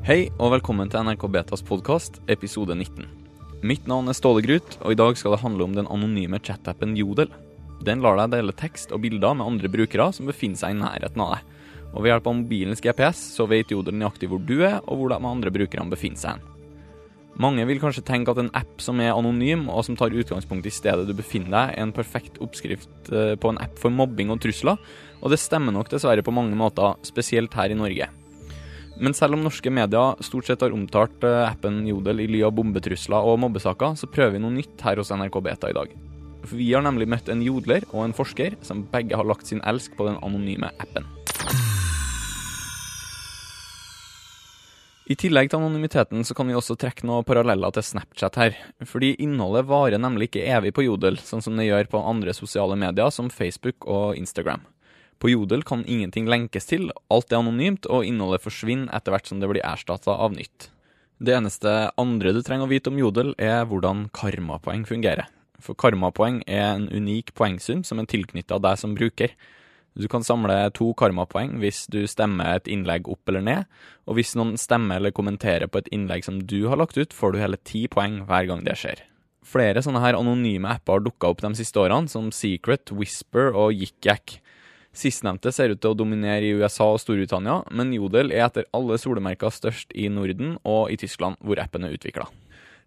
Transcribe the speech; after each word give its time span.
Hei 0.00 0.30
og 0.40 0.54
velkommen 0.54 0.88
til 0.88 1.04
NRK 1.04 1.26
Betas 1.28 1.60
podkast, 1.60 2.22
episode 2.32 2.72
19. 2.72 3.04
Mitt 3.68 3.84
navn 3.84 4.08
er 4.08 4.16
Ståle 4.16 4.40
Grut, 4.40 4.78
og 4.80 4.94
i 4.94 4.96
dag 4.96 5.18
skal 5.20 5.34
det 5.34 5.42
handle 5.42 5.66
om 5.66 5.74
den 5.76 5.88
anonyme 5.92 6.38
chatappen 6.40 6.94
Jodel. 6.96 7.28
Den 7.84 8.00
lar 8.00 8.16
deg 8.16 8.30
dele 8.32 8.54
tekst 8.56 8.94
og 8.96 9.02
bilder 9.02 9.34
med 9.36 9.44
andre 9.44 9.68
brukere 9.68 10.06
som 10.16 10.30
befinner 10.30 10.56
seg 10.56 10.72
i 10.72 10.78
nærheten 10.78 11.20
av 11.20 11.34
deg. 11.34 11.50
Og 11.92 12.00
ved 12.00 12.14
hjelp 12.14 12.30
av 12.32 12.38
mobilens 12.38 12.80
GPS 12.80 13.20
så 13.34 13.44
vet 13.50 13.74
Jodel 13.74 13.98
nøyaktig 14.00 14.30
hvor 14.30 14.40
du 14.40 14.62
er, 14.62 14.78
og 14.86 15.02
hvor 15.02 15.12
de 15.12 15.18
andre 15.20 15.52
brukerne 15.52 15.92
befinner 15.92 16.22
seg. 16.22 16.46
Mange 17.44 17.66
vil 17.68 17.82
kanskje 17.82 18.04
tenke 18.08 18.32
at 18.32 18.40
en 18.40 18.48
app 18.56 18.80
som 18.80 19.02
er 19.04 19.12
anonym, 19.12 19.66
og 19.68 19.84
som 19.84 19.98
tar 20.00 20.16
utgangspunkt 20.16 20.64
i 20.64 20.72
stedet 20.72 21.04
du 21.10 21.12
befinner 21.18 21.52
deg, 21.52 21.74
er 21.74 21.84
en 21.84 21.92
perfekt 21.92 22.40
oppskrift 22.40 23.12
eh, 23.12 23.36
på 23.36 23.52
en 23.52 23.60
app 23.60 23.76
for 23.76 23.92
mobbing 23.92 24.32
og 24.32 24.40
trusler, 24.40 24.80
og 25.20 25.28
det 25.28 25.42
stemmer 25.44 25.76
nok 25.76 25.92
dessverre 25.92 26.24
på 26.24 26.32
mange 26.32 26.56
måter, 26.56 26.96
spesielt 27.04 27.52
her 27.60 27.76
i 27.76 27.76
Norge. 27.76 28.08
Men 29.00 29.16
selv 29.16 29.32
om 29.32 29.44
norske 29.46 29.70
medier 29.72 30.18
stort 30.20 30.50
sett 30.50 30.60
har 30.60 30.74
omtalt 30.76 31.24
eh, 31.24 31.46
appen 31.48 31.80
Jodel 31.88 32.20
i 32.20 32.28
ly 32.28 32.42
av 32.44 32.52
bombetrusler 32.52 33.24
og 33.24 33.38
mobbesaker, 33.40 33.96
så 33.96 34.08
prøver 34.12 34.36
vi 34.36 34.42
noe 34.44 34.52
nytt 34.52 34.84
her 34.84 35.00
hos 35.00 35.12
NRK 35.14 35.40
Beta 35.46 35.70
i 35.72 35.76
dag. 35.76 35.94
For 36.44 36.56
vi 36.60 36.68
har 36.74 36.84
nemlig 36.84 37.08
møtt 37.08 37.30
en 37.32 37.40
jodler 37.44 37.86
og 37.94 38.04
en 38.04 38.16
forsker 38.16 38.58
som 38.64 38.84
begge 38.92 39.16
har 39.16 39.28
lagt 39.28 39.48
sin 39.48 39.62
elsk 39.64 39.96
på 39.96 40.08
den 40.08 40.20
anonyme 40.24 40.68
appen. 40.80 41.08
I 45.10 45.16
tillegg 45.18 45.48
til 45.50 45.58
anonymiteten 45.58 46.20
så 46.22 46.36
kan 46.38 46.46
vi 46.46 46.54
også 46.54 46.76
trekke 46.78 47.08
noen 47.08 47.24
paralleller 47.26 47.72
til 47.74 47.82
Snapchat 47.82 48.36
her. 48.38 48.58
Fordi 48.86 49.16
innholdet 49.18 49.64
varer 49.66 49.98
nemlig 49.98 50.28
ikke 50.28 50.44
evig 50.54 50.70
på 50.76 50.84
Jodel, 50.84 51.16
sånn 51.18 51.42
som 51.42 51.56
det 51.58 51.66
gjør 51.66 51.88
på 51.90 52.04
andre 52.12 52.36
sosiale 52.36 52.76
medier 52.78 53.10
som 53.10 53.32
Facebook 53.32 53.88
og 53.90 54.20
Instagram. 54.20 54.62
På 55.20 55.28
Jodel 55.28 55.62
kan 55.68 55.84
ingenting 55.84 56.28
lenkes 56.32 56.70
til, 56.70 56.88
alt 57.12 57.32
er 57.32 57.42
anonymt, 57.42 57.84
og 57.92 58.06
innholdet 58.08 58.40
forsvinner 58.40 58.88
etter 58.96 59.12
hvert 59.12 59.28
som 59.28 59.42
det 59.42 59.50
blir 59.50 59.66
erstatta 59.68 60.14
av 60.16 60.32
nytt. 60.32 60.70
Det 61.20 61.34
eneste 61.36 61.90
andre 62.00 62.32
du 62.32 62.40
trenger 62.40 62.64
å 62.64 62.70
vite 62.70 62.88
om 62.88 62.96
Jodel, 62.96 63.34
er 63.36 63.66
hvordan 63.68 64.06
karmapoeng 64.16 64.86
fungerer. 64.88 65.28
For 65.60 65.76
karmapoeng 65.76 66.40
er 66.48 66.70
en 66.70 66.88
unik 66.88 67.34
poengsum 67.36 67.82
som 67.84 68.00
er 68.00 68.08
tilknytta 68.08 68.56
deg 68.64 68.80
som 68.80 68.96
bruker. 68.96 69.34
Du 69.92 70.06
kan 70.08 70.24
samle 70.24 70.56
to 70.72 70.94
karmapoeng 70.96 71.58
hvis 71.60 71.82
du 71.92 72.00
stemmer 72.08 72.56
et 72.56 72.70
innlegg 72.72 73.10
opp 73.10 73.28
eller 73.28 73.44
ned, 73.44 73.68
og 74.08 74.16
hvis 74.16 74.32
noen 74.38 74.54
stemmer 74.56 74.96
eller 74.96 75.12
kommenterer 75.12 75.68
på 75.68 75.82
et 75.82 75.92
innlegg 75.92 76.24
som 76.24 76.40
du 76.40 76.62
har 76.72 76.80
lagt 76.80 76.96
ut, 76.96 77.12
får 77.12 77.34
du 77.34 77.42
hele 77.42 77.60
ti 77.60 77.84
poeng 77.92 78.22
hver 78.24 78.48
gang 78.48 78.64
det 78.64 78.78
skjer. 78.80 79.04
Flere 79.44 79.82
sånne 79.84 80.00
her 80.00 80.16
anonyme 80.16 80.68
apper 80.72 80.96
har 80.96 81.04
dukka 81.04 81.28
opp 81.28 81.44
de 81.44 81.52
siste 81.58 81.80
årene, 81.82 82.08
som 82.08 82.32
Secret, 82.32 82.88
Whisper 82.94 83.52
og 83.52 83.76
YikYak. 83.76 84.38
Sistnevnte 84.90 85.52
ser 85.54 85.70
ut 85.70 85.78
til 85.78 85.92
å 85.92 85.98
dominere 85.98 86.48
i 86.48 86.54
USA 86.58 86.88
og 86.90 86.98
Storbritannia, 86.98 87.60
men 87.70 87.92
Jodel 87.94 88.32
er 88.34 88.48
etter 88.48 88.66
alle 88.74 88.98
solemerker 88.98 89.52
størst 89.54 89.94
i 89.94 90.08
Norden 90.10 90.56
og 90.66 90.90
i 90.90 90.98
Tyskland, 90.98 91.38
hvor 91.46 91.62
appen 91.62 91.86
er 91.86 91.94
utvikla. 91.94 92.26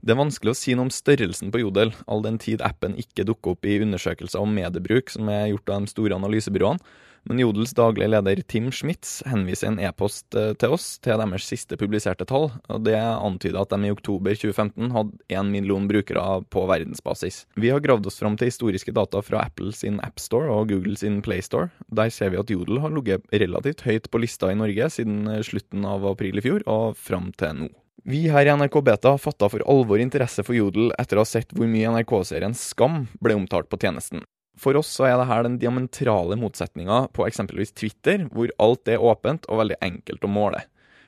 Det 0.03 0.11
er 0.11 0.19
vanskelig 0.19 0.51
å 0.51 0.57
si 0.59 0.73
noe 0.75 0.89
om 0.89 0.91
størrelsen 0.91 1.53
på 1.53 1.61
Jodel, 1.61 1.93
all 2.11 2.25
den 2.25 2.35
tid 2.43 2.59
appen 2.65 2.97
ikke 2.99 3.23
dukker 3.23 3.55
opp 3.55 3.63
i 3.63 3.77
undersøkelser 3.85 4.43
om 4.43 4.51
mediebruk 4.51 5.13
som 5.13 5.31
er 5.31 5.53
gjort 5.53 5.71
av 5.71 5.85
de 5.85 5.93
store 5.93 6.17
analysebyråene, 6.19 6.83
men 7.29 7.39
Jodels 7.39 7.73
daglige 7.77 8.09
leder 8.11 8.41
Tim 8.47 8.69
Schmitz 8.71 9.21
henviser 9.29 9.69
en 9.69 9.79
e-post 9.79 10.35
eh, 10.35 10.52
til 10.59 10.75
oss 10.75 10.88
til 11.03 11.19
deres 11.19 11.47
siste 11.47 11.77
publiserte 11.79 12.27
tall, 12.27 12.49
og 12.52 12.83
det 12.88 12.97
antyder 12.99 13.61
at 13.61 13.71
de 13.73 13.88
i 13.88 13.93
oktober 13.93 14.35
2015 14.35 14.91
hadde 14.95 15.38
én 15.39 15.51
million 15.53 15.88
brukere 15.88 16.25
på 16.53 16.66
verdensbasis. 16.69 17.44
Vi 17.55 17.71
har 17.71 17.83
gravd 17.83 18.09
oss 18.11 18.19
fram 18.19 18.35
til 18.39 18.51
historiske 18.51 18.95
data 18.95 19.23
fra 19.23 19.45
Apple 19.47 19.71
sin 19.75 20.01
AppStore 20.03 20.51
og 20.51 20.73
Google 20.73 20.97
sin 20.99 21.21
PlayStore. 21.23 21.71
Der 21.88 22.11
ser 22.11 22.33
vi 22.33 22.41
at 22.41 22.51
Jodel 22.51 22.81
har 22.83 22.91
ligget 22.94 23.29
relativt 23.31 23.85
høyt 23.88 24.11
på 24.11 24.23
lista 24.23 24.51
i 24.51 24.59
Norge 24.59 24.89
siden 24.97 25.23
eh, 25.27 25.45
slutten 25.45 25.88
av 25.88 26.05
april 26.11 26.41
i 26.41 26.45
fjor 26.45 26.67
og 26.67 26.99
fram 26.99 27.31
til 27.39 27.63
nå. 27.63 27.71
Vi 28.03 28.25
her 28.28 28.44
i 28.44 28.51
NRK 28.51 28.81
Beta 28.84 29.13
fatta 29.16 29.47
for 29.47 29.63
alvor 29.72 30.01
interesse 30.03 30.44
for 30.44 30.57
Jodel 30.57 30.91
etter 31.00 31.16
å 31.16 31.23
ha 31.23 31.29
sett 31.29 31.53
hvor 31.55 31.69
mye 31.72 31.88
NRK-serien 31.88 32.55
Skam 32.57 33.05
ble 33.23 33.38
omtalt 33.40 33.69
på 33.72 33.79
tjenesten. 33.79 34.25
For 34.59 34.78
oss 34.78 34.91
så 34.94 35.08
er 35.09 35.18
det 35.18 35.30
her 35.30 35.46
den 35.46 35.58
diametrale 35.62 36.38
motsetninga 36.40 37.08
på 37.16 37.25
eksempelvis 37.25 37.74
Twitter, 37.74 38.28
hvor 38.34 38.52
alt 38.62 38.90
er 38.91 39.02
åpent 39.02 39.47
og 39.50 39.64
veldig 39.64 39.80
enkelt 39.86 40.25
å 40.25 40.31
måle. 40.31 40.62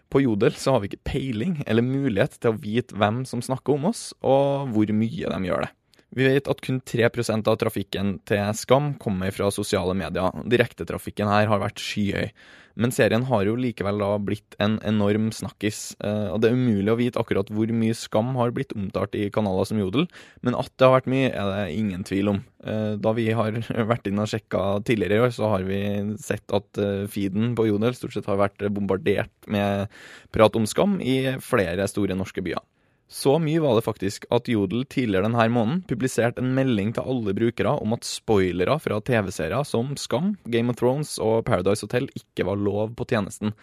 På 0.09 0.21
Jodel 0.21 0.53
så 0.57 0.75
har 0.75 0.81
vi 0.81 0.91
ikke 0.91 1.07
peiling 1.11 1.57
eller 1.65 1.85
mulighet 1.85 2.37
til 2.39 2.53
å 2.53 2.59
vite 2.61 2.97
hvem 2.97 3.23
som 3.29 3.41
snakker 3.45 3.77
om 3.77 3.89
oss, 3.89 4.09
og 4.21 4.71
hvor 4.73 4.93
mye 4.93 5.31
de 5.31 5.49
gjør 5.49 5.65
det. 5.65 5.71
Vi 6.15 6.27
vet 6.27 6.47
at 6.47 6.61
kun 6.63 6.77
3% 6.85 7.47
av 7.49 7.57
trafikken 7.59 8.19
til 8.29 8.53
Skam 8.55 8.93
kommer 9.01 9.33
fra 9.35 9.49
sosiale 9.51 9.95
medier. 9.97 10.45
Direktetrafikken 10.51 11.31
her 11.31 11.49
har 11.51 11.63
vært 11.63 11.81
skyhøy. 11.81 12.29
Men 12.75 12.91
serien 12.91 13.23
har 13.29 13.45
jo 13.47 13.55
likevel 13.55 14.01
da 14.01 14.09
blitt 14.19 14.57
en 14.63 14.75
enorm 14.87 15.29
snakkis, 15.35 15.95
eh, 16.03 16.27
og 16.27 16.41
det 16.43 16.49
er 16.49 16.57
umulig 16.59 16.91
å 16.91 16.97
vite 16.99 17.21
akkurat 17.21 17.47
hvor 17.55 17.71
mye 17.71 17.95
Skam 17.95 18.33
har 18.35 18.51
blitt 18.55 18.75
omtalt 18.75 19.15
i 19.15 19.29
kanaler 19.33 19.69
som 19.69 19.79
Jodel, 19.79 20.09
men 20.43 20.57
at 20.59 20.71
det 20.75 20.83
har 20.83 20.97
vært 20.97 21.07
mye, 21.11 21.31
er 21.31 21.51
det 21.53 21.77
ingen 21.79 22.03
tvil 22.07 22.33
om. 22.33 22.41
Eh, 22.67 22.97
da 22.99 23.15
vi 23.15 23.29
har 23.31 23.55
vært 23.91 24.11
inn 24.11 24.19
og 24.19 24.27
sjekka 24.31 24.65
tidligere 24.87 25.21
i 25.21 25.25
år, 25.29 25.35
så 25.37 25.53
har 25.55 25.63
vi 25.67 25.79
sett 26.19 26.51
at 26.55 26.83
eh, 26.83 27.07
feeden 27.11 27.55
på 27.55 27.69
Jodel 27.69 27.95
stort 27.95 28.17
sett 28.17 28.27
har 28.27 28.43
vært 28.43 28.67
bombardert 28.75 29.31
med 29.47 29.87
prat 30.35 30.59
om 30.59 30.67
Skam 30.67 30.99
i 30.99 31.37
flere 31.43 31.87
store 31.91 32.19
norske 32.19 32.43
byer. 32.43 32.63
Så 33.07 33.37
mye 33.37 33.61
var 33.61 33.77
det 33.77 33.85
faktisk 33.85 34.25
at 34.33 34.49
Jodel 34.49 34.83
tidligere 34.89 35.27
denne 35.27 35.45
måneden 35.53 35.83
publiserte 35.85 36.41
en 36.41 36.55
melding 36.57 36.91
til 36.95 37.05
alle 37.05 37.35
brukere 37.37 37.77
om 37.77 37.93
at 37.93 38.07
spoilere 38.07 38.79
fra 38.81 38.97
TV-serier 38.99 39.63
som 39.63 39.93
Skam, 39.99 40.33
Game 40.49 40.73
of 40.73 40.79
Thrones 40.81 41.19
og 41.21 41.43
Paradise 41.45 41.85
Hotel 41.85 42.09
ikke 42.17 42.47
var 42.49 42.57
lov 42.57 42.95
på 42.97 43.05
tjenesten. 43.05 43.53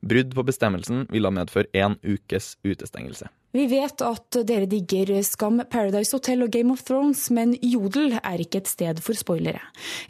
Brudd 0.00 0.32
på 0.36 0.44
bestemmelsen 0.48 1.04
ville 1.12 1.32
medføre 1.32 1.68
én 1.76 1.96
ukes 2.00 2.54
utestengelse. 2.64 3.28
Vi 3.52 3.64
vet 3.66 4.02
at 4.06 4.36
dere 4.46 4.68
digger 4.70 5.10
Skam, 5.26 5.58
Paradise 5.68 6.14
Hotel 6.16 6.44
og 6.46 6.52
Game 6.54 6.72
of 6.72 6.84
Thrones, 6.86 7.26
men 7.34 7.56
Jodel 7.60 8.14
er 8.20 8.40
ikke 8.40 8.62
et 8.62 8.70
sted 8.70 9.00
for 9.04 9.18
spoilere. 9.18 9.60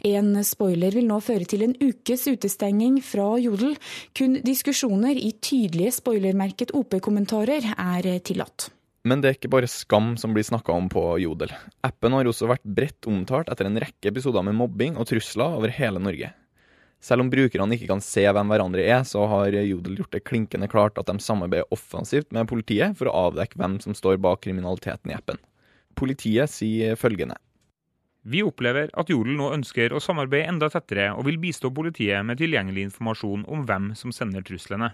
En 0.05 0.35
spoiler 0.47 0.95
vil 0.95 1.09
nå 1.09 1.17
føre 1.25 1.47
til 1.49 1.65
en 1.65 1.73
ukes 1.81 2.27
utestenging 2.29 2.99
fra 3.03 3.33
Jodel. 3.41 3.73
Kun 4.15 4.37
diskusjoner 4.45 5.17
i 5.17 5.33
tydelige 5.41 5.95
spoilermerket 5.97 6.75
OP-kommentarer 6.77 7.73
er 7.73 8.13
tillatt. 8.23 8.69
Men 9.07 9.21
det 9.21 9.29
er 9.29 9.37
ikke 9.39 9.49
bare 9.49 9.69
skam 9.69 10.13
som 10.19 10.35
blir 10.35 10.45
snakka 10.45 10.73
om 10.77 10.87
på 10.91 11.01
Jodel. 11.23 11.49
Appen 11.85 12.13
har 12.13 12.27
også 12.29 12.49
vært 12.51 12.65
bredt 12.65 13.07
omtalt 13.09 13.49
etter 13.49 13.65
en 13.65 13.79
rekke 13.81 14.11
episoder 14.11 14.45
med 14.45 14.57
mobbing 14.59 14.99
og 15.01 15.07
trusler 15.09 15.57
over 15.57 15.73
hele 15.73 16.01
Norge. 16.03 16.29
Selv 17.01 17.23
om 17.23 17.31
brukerne 17.33 17.73
ikke 17.73 17.89
kan 17.89 18.03
se 18.05 18.27
hvem 18.29 18.51
hverandre 18.53 18.83
er, 18.85 19.01
så 19.09 19.25
har 19.25 19.55
Jodel 19.57 19.97
gjort 19.97 20.13
det 20.13 20.21
klinkende 20.29 20.69
klart 20.69 21.01
at 21.01 21.09
de 21.09 21.17
samarbeider 21.17 21.73
offensivt 21.73 22.29
med 22.35 22.49
politiet 22.51 22.93
for 22.99 23.09
å 23.09 23.15
avdekke 23.31 23.57
hvem 23.57 23.79
som 23.81 23.97
står 23.97 24.21
bak 24.21 24.43
kriminaliteten 24.45 25.09
i 25.09 25.17
appen. 25.17 25.41
Politiet 25.97 26.53
sier 26.53 26.93
følgende. 26.99 27.39
Vi 28.21 28.43
opplever 28.45 28.91
at 28.93 29.09
Jodel 29.09 29.33
nå 29.39 29.49
ønsker 29.55 29.95
å 29.97 29.99
samarbeide 30.03 30.53
enda 30.53 30.69
tettere 30.69 31.09
og 31.15 31.25
vil 31.25 31.41
bistå 31.41 31.73
politiet 31.73 32.21
med 32.21 32.37
tilgjengelig 32.37 32.91
informasjon 32.91 33.47
om 33.49 33.65
hvem 33.65 33.95
som 33.97 34.13
sender 34.13 34.45
truslene. 34.45 34.91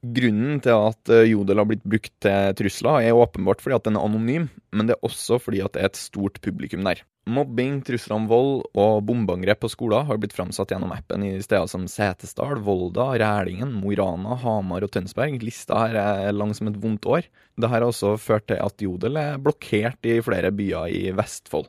Grunnen 0.00 0.62
til 0.64 0.72
at 0.88 1.10
eh, 1.12 1.26
Jodel 1.28 1.60
har 1.60 1.68
blitt 1.68 1.84
brukt 1.84 2.12
til 2.24 2.54
trusler, 2.56 3.04
er 3.04 3.18
åpenbart 3.20 3.60
fordi 3.60 3.76
at 3.76 3.84
den 3.84 3.98
er 4.00 4.06
anonym, 4.08 4.46
men 4.72 4.88
det 4.88 4.96
er 4.96 5.04
også 5.04 5.36
fordi 5.42 5.60
at 5.60 5.74
det 5.74 5.82
er 5.82 5.90
et 5.90 6.00
stort 6.00 6.40
publikum 6.40 6.86
der. 6.86 7.02
Mobbing, 7.28 7.82
trusler 7.84 8.16
om 8.16 8.28
vold 8.30 8.62
og 8.80 9.02
bombeangrep 9.06 9.60
på 9.60 9.68
skoler 9.70 10.06
har 10.08 10.18
blitt 10.18 10.32
framsatt 10.34 10.72
gjennom 10.72 10.94
appen 10.94 11.26
i 11.26 11.34
steder 11.44 11.68
som 11.68 11.84
Setesdal, 11.84 12.62
Volda, 12.64 13.10
Rælingen, 13.20 13.74
Mo 13.76 13.92
i 13.92 13.98
Rana, 14.00 14.38
Hamar 14.40 14.86
og 14.86 14.94
Tønsberg. 14.96 15.36
Lista 15.44 15.82
her 15.84 16.00
er 16.00 16.32
lang 16.32 16.56
som 16.56 16.72
et 16.72 16.80
vondt 16.80 17.04
år. 17.04 17.28
Dette 17.60 17.70
har 17.70 17.84
også 17.84 18.16
ført 18.18 18.48
til 18.48 18.58
at 18.64 18.82
Jodel 18.82 19.20
er 19.20 19.38
blokkert 19.42 20.08
i 20.08 20.16
flere 20.24 20.50
byer 20.56 20.88
i 20.96 21.04
Vestfold. 21.14 21.68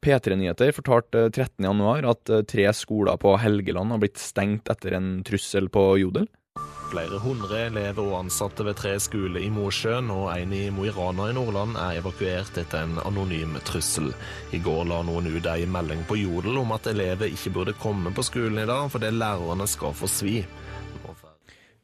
P3 0.00 0.32
Nyheter 0.40 0.72
fortalte 0.72 1.28
13.1 1.28 2.08
at 2.08 2.32
eh, 2.32 2.44
tre 2.48 2.70
skoler 2.72 3.20
på 3.20 3.36
Helgeland 3.36 3.92
har 3.92 4.00
blitt 4.00 4.20
stengt 4.20 4.70
etter 4.72 4.96
en 4.96 5.18
trussel 5.28 5.68
på 5.68 5.90
Jodel. 6.00 6.24
Flere 6.90 7.20
hundre 7.22 7.58
elever 7.68 8.02
og 8.02 8.16
ansatte 8.24 8.64
ved 8.66 8.74
tre 8.80 8.96
skoler 8.98 9.44
i 9.44 9.50
Mosjøen 9.54 10.08
og 10.10 10.32
en 10.32 10.54
i 10.56 10.64
Mo 10.74 10.88
i 10.88 10.90
Rana 10.90 11.28
i 11.30 11.34
Nordland 11.36 11.76
er 11.78 12.00
evakuert 12.00 12.58
etter 12.58 12.82
en 12.82 12.98
anonym 13.06 13.54
trussel. 13.68 14.08
I 14.50 14.58
går 14.64 14.88
la 14.90 14.98
noen 15.06 15.28
ut 15.30 15.46
ei 15.52 15.68
melding 15.70 16.02
på 16.08 16.18
Jodel 16.18 16.58
om 16.58 16.74
at 16.74 16.88
elever 16.90 17.30
ikke 17.30 17.52
burde 17.54 17.76
komme 17.78 18.10
på 18.16 18.24
skolen 18.26 18.58
i 18.64 18.66
dag 18.66 18.90
fordi 18.90 19.12
lærerne 19.14 19.68
skal 19.70 19.94
få 19.94 20.10
svi. 20.10 20.40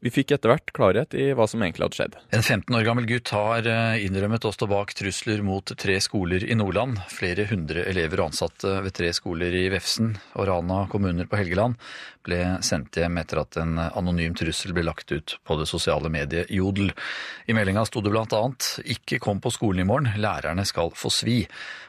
Vi 0.07 0.13
fikk 0.15 0.37
etter 0.37 0.53
hvert 0.53 0.71
klarhet 0.71 1.15
i 1.19 1.33
hva 1.35 1.49
som 1.51 1.63
egentlig 1.65 1.83
hadde 1.83 1.99
skjedd. 1.99 2.13
En 2.37 2.45
15 2.45 2.77
år 2.79 2.85
gammel 2.87 3.09
gutt 3.11 3.33
har 3.35 3.67
eh, 3.67 4.05
innrømmet 4.07 4.45
å 4.47 4.53
stå 4.55 4.69
bak 4.71 4.93
trusler 4.95 5.41
mot 5.43 5.67
tre 5.67 5.97
skoler 6.05 6.45
i 6.47 6.55
Nordland. 6.55 7.01
Flere 7.11 7.49
hundre 7.51 7.83
elever 7.91 8.21
og 8.23 8.29
ansatte 8.29 8.77
ved 8.85 8.95
tre 8.95 9.11
skoler 9.17 9.57
i 9.59 9.65
Vefsn 9.73 10.13
og 10.39 10.47
Rana 10.47 10.85
kommuner 10.93 11.27
på 11.27 11.41
Helgeland 11.41 11.75
ble 12.27 12.39
sendt 12.63 12.95
hjem 13.01 13.19
etter 13.19 13.41
at 13.43 13.59
en 13.59 13.81
anonym 13.89 14.37
trussel 14.39 14.77
ble 14.77 14.85
lagt 14.87 15.11
ut 15.11 15.35
på 15.43 15.57
det 15.59 15.67
sosiale 15.67 16.11
mediet 16.13 16.53
Jodel. 16.55 16.93
I 17.51 17.57
meldinga 17.59 17.83
sto 17.91 18.03
det 18.05 18.15
annet 18.15 18.69
'Ikke 18.87 19.19
kom 19.19 19.43
på 19.43 19.51
skolen 19.51 19.83
i 19.83 19.89
morgen, 19.91 20.13
lærerne 20.23 20.63
skal 20.67 20.95
få 20.95 21.11
svi'. 21.11 21.49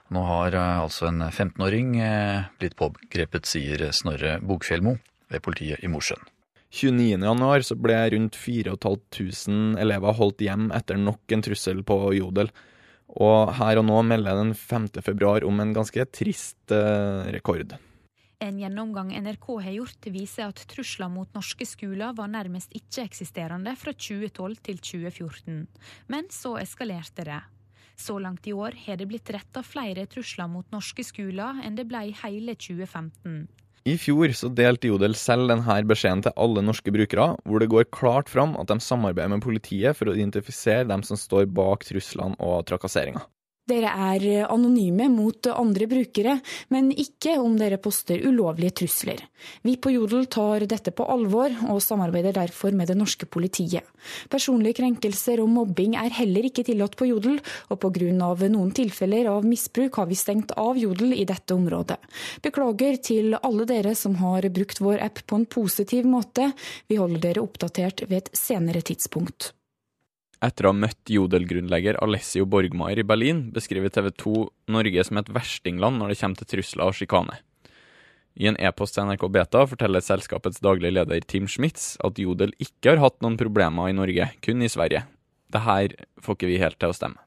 Nå 0.10 0.24
har 0.26 0.58
eh, 0.58 0.80
altså 0.88 1.12
en 1.12 1.22
15-åring 1.30 2.00
eh, 2.02 2.50
blitt 2.58 2.80
pågrepet, 2.82 3.46
sier 3.46 3.92
Snorre 3.92 4.40
Bogfjellmo 4.42 4.98
ved 5.30 5.46
politiet 5.46 5.86
i 5.86 5.92
Mosjøen. 5.92 6.26
29.1 6.74 7.68
så 7.70 7.78
ble 7.80 7.98
rundt 8.14 8.36
4500 8.36 9.80
elever 9.82 10.16
holdt 10.18 10.44
hjem 10.44 10.68
etter 10.76 11.00
nok 11.00 11.32
en 11.32 11.44
trussel 11.46 11.84
på 11.88 12.00
Jodel. 12.18 12.52
Og 13.08 13.54
her 13.56 13.80
og 13.80 13.88
nå 13.88 14.02
melder 14.04 14.42
den 14.42 14.54
5. 14.58 14.90
februar 15.02 15.46
om 15.48 15.62
en 15.64 15.72
ganske 15.74 16.04
trist 16.12 16.74
eh, 16.76 17.30
rekord. 17.34 17.78
En 18.44 18.60
gjennomgang 18.60 19.16
NRK 19.18 19.48
har 19.64 19.74
gjort, 19.80 20.08
viser 20.14 20.52
at 20.52 20.60
trusler 20.70 21.10
mot 21.10 21.32
norske 21.34 21.66
skoler 21.66 22.14
var 22.14 22.30
nærmest 22.30 22.76
ikke-eksisterende 22.76 23.74
fra 23.80 23.96
2012 23.96 24.60
til 24.68 24.82
2014. 24.84 25.64
Men 26.12 26.28
så 26.30 26.58
eskalerte 26.62 27.26
det. 27.26 27.40
Så 27.98 28.20
langt 28.22 28.46
i 28.46 28.54
år 28.54 28.76
har 28.86 29.00
det 29.00 29.08
blitt 29.10 29.32
retta 29.34 29.64
flere 29.66 30.06
trusler 30.06 30.52
mot 30.52 30.68
norske 30.70 31.02
skoler 31.08 31.64
enn 31.66 31.80
det 31.80 31.88
ble 31.90 32.04
i 32.12 32.18
hele 32.20 32.54
2015. 32.54 33.48
I 33.88 33.94
fjor 33.96 34.34
så 34.36 34.50
delte 34.52 34.90
Jodel 34.90 35.14
selv 35.16 35.48
denne 35.48 35.78
beskjeden 35.88 36.20
til 36.26 36.34
alle 36.36 36.60
norske 36.66 36.92
brukere, 36.92 37.28
hvor 37.48 37.64
det 37.64 37.70
går 37.72 37.88
klart 37.96 38.28
fram 38.28 38.58
at 38.60 38.68
de 38.68 38.82
samarbeider 38.84 39.32
med 39.32 39.46
politiet 39.46 39.96
for 39.96 40.12
å 40.12 40.16
identifisere 40.18 40.90
dem 40.90 41.06
som 41.08 41.20
står 41.20 41.46
bak 41.56 41.86
truslene 41.88 42.36
og 42.44 42.66
trakasseringa. 42.68 43.24
Dere 43.68 43.90
er 44.14 44.46
anonyme 44.48 45.10
mot 45.12 45.50
andre 45.52 45.90
brukere, 45.92 46.38
men 46.72 46.88
ikke 46.96 47.34
om 47.42 47.58
dere 47.60 47.80
poster 47.84 48.22
ulovlige 48.24 48.78
trusler. 48.82 49.20
Vi 49.68 49.74
på 49.76 49.92
Jodel 49.92 50.30
tar 50.32 50.64
dette 50.72 50.94
på 50.96 51.04
alvor, 51.04 51.52
og 51.68 51.82
samarbeider 51.84 52.36
derfor 52.38 52.72
med 52.72 52.88
det 52.88 52.96
norske 52.96 53.28
politiet. 53.28 53.84
Personlige 54.32 54.80
krenkelser 54.80 55.42
og 55.44 55.52
mobbing 55.52 55.98
er 56.00 56.16
heller 56.16 56.48
ikke 56.48 56.64
tillatt 56.70 56.96
på 56.96 57.10
Jodel, 57.10 57.42
og 57.68 57.82
pga. 57.84 58.08
noen 58.48 58.72
tilfeller 58.72 59.28
av 59.34 59.44
misbruk 59.44 60.00
har 60.00 60.08
vi 60.08 60.16
stengt 60.16 60.56
av 60.56 60.80
Jodel 60.80 61.12
i 61.14 61.28
dette 61.28 61.54
området. 61.54 62.00
Beklager 62.42 62.98
til 63.04 63.36
alle 63.36 63.68
dere 63.68 63.96
som 63.96 64.16
har 64.24 64.48
brukt 64.48 64.80
vår 64.80 65.04
app 65.04 65.26
på 65.28 65.36
en 65.36 65.46
positiv 65.46 66.08
måte. 66.08 66.54
Vi 66.88 66.96
holder 66.96 67.20
dere 67.20 67.44
oppdatert 67.44 68.08
ved 68.08 68.18
et 68.24 68.36
senere 68.38 68.82
tidspunkt. 68.82 69.57
Etter 70.44 70.68
å 70.68 70.72
ha 70.72 70.78
møtt 70.78 71.10
Jodel-grunnlegger 71.10 71.98
Alessio 72.06 72.46
Borgmaier 72.46 73.02
i 73.02 73.06
Berlin, 73.08 73.48
beskriver 73.54 73.90
TV 73.90 74.12
2 74.22 74.34
Norge 74.76 75.06
som 75.08 75.18
et 75.18 75.32
verstingland 75.34 75.98
når 75.98 76.14
det 76.14 76.20
kommer 76.20 76.42
til 76.42 76.52
trusler 76.52 76.86
og 76.86 76.98
sjikane. 76.98 77.40
I 78.38 78.52
en 78.52 78.60
e-post 78.62 78.94
til 78.94 79.10
NRK 79.10 79.26
Beta 79.34 79.64
forteller 79.66 80.04
selskapets 80.06 80.62
daglige 80.62 80.94
leder 80.94 81.24
Tim 81.26 81.48
Schmitz 81.50 81.96
at 82.06 82.22
Jodel 82.22 82.54
ikke 82.62 82.94
har 82.94 83.02
hatt 83.02 83.18
noen 83.26 83.40
problemer 83.40 83.90
i 83.90 83.98
Norge, 83.98 84.30
kun 84.46 84.62
i 84.62 84.70
Sverige. 84.70 85.08
Det 85.50 85.64
her 85.66 85.96
får 86.22 86.38
ikke 86.38 86.52
vi 86.52 86.62
helt 86.62 86.78
til 86.78 86.94
å 86.94 86.98
stemme. 86.98 87.27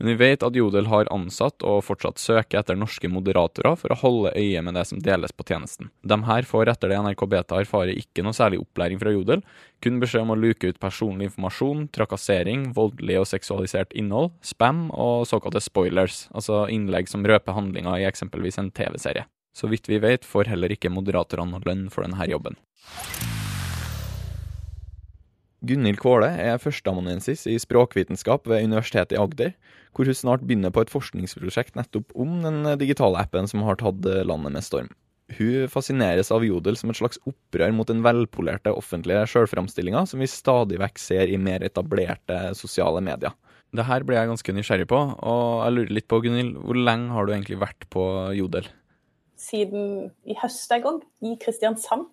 Men 0.00 0.08
vi 0.08 0.14
vet 0.14 0.42
at 0.42 0.54
Jodel 0.56 0.86
har 0.88 1.10
ansatt 1.12 1.60
og 1.60 1.82
fortsatt 1.84 2.16
søker 2.16 2.62
etter 2.62 2.78
norske 2.78 3.08
moderatorer 3.12 3.74
for 3.76 3.92
å 3.92 3.98
holde 4.00 4.30
øye 4.32 4.62
med 4.64 4.72
det 4.78 4.86
som 4.88 5.00
deles 5.04 5.34
på 5.36 5.44
tjenesten. 5.44 5.90
De 6.00 6.16
her 6.24 6.46
får 6.48 6.70
etter 6.72 6.88
det 6.88 7.00
NRK 7.04 7.24
Beta 7.28 7.58
erfarer 7.60 7.92
ikke 7.92 8.24
noe 8.24 8.32
særlig 8.32 8.62
opplæring 8.62 8.96
fra 9.02 9.12
Jodel, 9.12 9.42
kun 9.84 9.98
beskjed 10.00 10.24
om 10.24 10.32
å 10.32 10.38
luke 10.40 10.70
ut 10.72 10.80
personlig 10.80 11.28
informasjon, 11.28 11.82
trakassering, 11.92 12.70
voldelig 12.72 13.18
og 13.20 13.28
seksualisert 13.28 13.92
innhold, 13.92 14.32
spam 14.40 14.86
og 14.88 15.26
såkalte 15.28 15.60
spoilers, 15.60 16.22
altså 16.32 16.62
innlegg 16.72 17.12
som 17.12 17.26
røper 17.28 17.58
handlinger 17.58 18.00
i 18.00 18.06
eksempelvis 18.08 18.56
en 18.62 18.72
TV-serie. 18.72 19.26
Så 19.52 19.68
vidt 19.68 19.90
vi 19.90 20.00
vet, 20.00 20.24
får 20.24 20.48
heller 20.48 20.72
ikke 20.72 20.92
moderatorene 20.94 21.60
lønn 21.66 21.90
for 21.92 22.08
denne 22.08 22.24
jobben. 22.30 22.56
Gunhild 25.60 26.00
Kvåle 26.00 26.30
er 26.40 26.56
førsteamanuensis 26.56 27.44
i 27.52 27.58
språkvitenskap 27.60 28.48
ved 28.48 28.64
Universitetet 28.64 29.18
i 29.18 29.20
Agder, 29.20 29.52
hvor 29.96 30.08
hun 30.08 30.16
snart 30.16 30.46
begynner 30.46 30.72
på 30.74 30.84
et 30.84 30.92
forskningsprosjekt 30.92 31.78
nettopp 31.78 32.12
om 32.14 32.40
den 32.44 32.64
digitale 32.80 33.20
appen 33.22 33.48
som 33.50 33.64
har 33.66 33.80
tatt 33.80 34.06
landet 34.26 34.54
med 34.56 34.66
storm. 34.66 34.90
Hun 35.38 35.68
fascineres 35.70 36.32
av 36.34 36.42
Jodel 36.42 36.76
som 36.78 36.90
et 36.90 36.98
slags 36.98 37.20
opprør 37.28 37.70
mot 37.74 37.86
den 37.86 38.02
velpolerte 38.02 38.72
offentlige 38.74 39.22
sjølframstillinga 39.30 40.02
som 40.10 40.22
vi 40.22 40.30
stadig 40.30 40.80
vekk 40.82 40.98
ser 40.98 41.30
i 41.30 41.38
mer 41.38 41.62
etablerte 41.66 42.40
sosiale 42.58 43.02
medier. 43.04 43.34
Det 43.70 43.86
her 43.86 44.02
ble 44.02 44.16
jeg 44.18 44.30
ganske 44.32 44.54
nysgjerrig 44.56 44.88
på, 44.90 44.98
og 44.98 45.42
jeg 45.62 45.74
lurer 45.76 45.94
litt 45.94 46.08
på, 46.10 46.18
Gunhild, 46.24 46.56
hvor 46.58 46.78
lenge 46.78 47.14
har 47.14 47.26
du 47.26 47.34
egentlig 47.36 47.60
vært 47.60 47.86
på 47.94 48.02
Jodel? 48.34 48.66
Siden 49.38 50.10
i 50.26 50.34
høst 50.40 50.74
en 50.74 50.82
gang, 50.82 50.98
i 51.22 51.36
Kristiansand. 51.40 52.08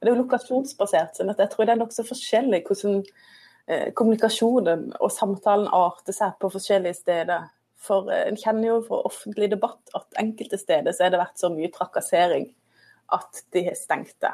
Det 0.00 0.08
er 0.08 0.12
jo 0.12 0.20
lokasjonsbasert, 0.20 1.16
sånn 1.16 1.32
at 1.32 1.40
jeg 1.40 1.52
tror 1.52 1.68
det 1.68 1.74
er 1.74 1.80
nokså 1.80 2.04
forskjellig 2.08 2.60
hvordan 2.68 3.00
eh, 3.00 3.39
kommunikasjonen 3.96 4.88
og 4.98 5.12
samtalen 5.14 5.68
arter 5.74 6.16
seg 6.16 6.36
på 6.40 6.50
forskjellige 6.52 6.98
steder. 7.00 7.48
For 7.80 8.10
eh, 8.12 8.26
en 8.28 8.38
kjenner 8.40 8.72
jo 8.72 8.78
fra 8.86 9.02
offentlig 9.08 9.50
debatt 9.52 9.94
at 9.96 10.20
enkelte 10.20 10.60
steder 10.60 10.94
så 10.94 11.06
har 11.06 11.14
det 11.14 11.22
vært 11.22 11.40
så 11.40 11.52
mye 11.52 11.72
trakassering 11.74 12.50
at 13.16 13.44
de 13.54 13.64
har 13.66 13.78
stengt 13.78 14.16
det. 14.22 14.32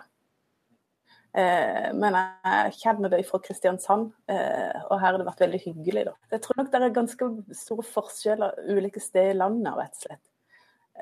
Eh, 1.37 1.91
men 1.97 2.17
jeg 2.17 2.77
kjenner 2.79 3.13
det 3.13 3.21
fra 3.29 3.41
Kristiansand, 3.45 4.09
eh, 4.33 4.81
og 4.89 4.97
her 4.97 5.11
har 5.11 5.21
det 5.21 5.29
vært 5.29 5.45
veldig 5.45 5.63
hyggelig. 5.67 6.07
Da. 6.09 6.17
Jeg 6.33 6.45
tror 6.47 6.61
nok 6.61 6.73
det 6.73 6.81
er 6.81 6.97
ganske 6.97 7.31
store 7.61 7.87
forskjeller 7.91 8.61
ulike 8.73 9.03
steder 9.05 9.35
i 9.35 9.39
landet, 9.43 9.77
rett 9.77 9.99
og 9.99 10.07
slett. 10.07 10.25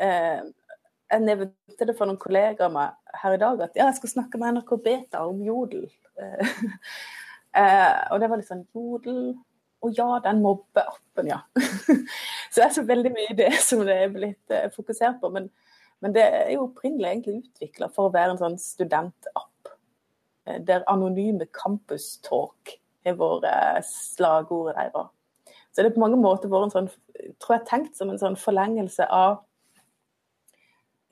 Eh, 0.03 0.41
jeg 1.15 1.23
nevnte 1.23 1.87
det 1.87 1.95
for 1.95 2.11
noen 2.11 2.19
kollegaer 2.19 2.73
meg 2.73 2.97
her 3.21 3.37
i 3.37 3.43
dag, 3.43 3.61
at 3.63 3.77
ja, 3.79 3.87
jeg 3.87 4.01
skal 4.01 4.17
snakke 4.17 4.41
med 4.41 4.57
NRK 4.57 4.75
Beta 4.83 5.23
om 5.29 5.43
Jodel. 5.47 5.87
eh, 7.57 7.99
og 8.13 8.21
det 8.21 8.31
var 8.31 8.41
litt 8.41 8.51
sånn 8.51 8.67
Jodel 8.75 9.35
Å 9.85 9.91
ja, 9.93 10.07
den 10.25 10.41
mobbeappen, 10.41 11.29
ja. 11.29 11.43
så 12.51 12.57
det 12.57 12.67
er 12.67 12.77
så 12.77 12.85
veldig 12.89 13.11
mye 13.13 13.35
det 13.37 13.51
som 13.61 13.83
det 13.85 13.99
er 14.07 14.15
blitt 14.15 14.55
eh, 14.55 14.71
fokusert 14.73 15.19
på. 15.21 15.29
Men, 15.35 15.51
men, 16.01 16.15
det 16.17 16.25
er 16.25 16.55
jo 16.55 16.71
opprinnelig 16.71 17.11
egentlig 17.11 17.35
utvikla 17.43 17.91
for 17.93 18.09
å 18.09 18.15
være 18.15 18.33
en 18.33 18.41
sånn 18.41 18.57
studentapp. 18.63 19.75
Eh, 20.49 20.63
der 20.65 20.87
anonyme 20.89 21.51
campus 21.53 22.15
talk 22.25 22.73
er 23.05 23.19
vært 23.21 23.45
eh, 23.51 23.83
slagordet 23.85 24.79
deres. 24.79 25.13
Så 25.75 25.83
det 25.83 25.91
er 25.91 25.97
på 25.99 26.05
mange 26.05 26.21
måter 26.23 26.49
vært 26.49 26.71
en 26.71 26.75
sånn, 26.79 26.91
tror 27.43 27.59
jeg 27.59 27.69
tenkt 27.69 28.01
som 28.01 28.09
en 28.09 28.21
sånn 28.21 28.41
forlengelse 28.41 29.05
av 29.13 29.43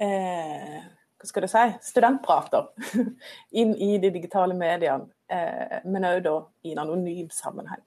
eh, 0.00 0.80
hva 1.22 1.30
skal 1.30 1.46
du 1.46 1.50
si, 1.50 1.64
studentprater 1.86 2.68
inn 3.62 3.76
i 3.78 3.94
de 4.02 4.10
digitale 4.10 4.56
mediene, 4.58 5.06
eh, 5.30 5.78
men 5.86 6.08
òg 6.08 6.20
da 6.26 6.36
i 6.66 6.74
en 6.74 6.82
anonym 6.82 7.30
sammenheng. 7.30 7.82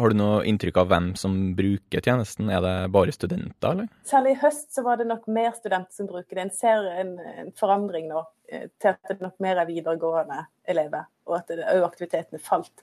Har 0.00 0.10
du 0.10 0.16
noe 0.16 0.44
inntrykk 0.48 0.78
av 0.80 0.86
hvem 0.88 1.08
som 1.18 1.34
bruker 1.52 2.00
tjenesten? 2.00 2.48
Er 2.48 2.62
det 2.64 2.74
bare 2.94 3.12
studenter, 3.12 3.74
eller? 3.74 3.88
Særlig 4.08 4.32
i 4.32 4.38
høst 4.40 4.70
så 4.72 4.82
var 4.86 4.96
det 4.96 5.04
nok 5.10 5.26
mer 5.28 5.50
studenter 5.52 5.92
som 5.92 6.08
bruker 6.08 6.38
det. 6.38 6.46
En 6.46 6.52
ser 6.56 6.86
en, 7.02 7.10
en 7.20 7.50
forandring 7.58 8.08
nå 8.08 8.22
eh, 8.48 8.70
til 8.80 8.94
at 8.94 9.10
det 9.10 9.18
nok 9.20 9.36
mer 9.44 9.60
er 9.60 9.68
videregående 9.68 10.38
elever, 10.72 11.04
og 11.28 11.36
at 11.42 11.52
òg 11.52 11.84
aktivitetene 11.84 12.40
falt. 12.40 12.82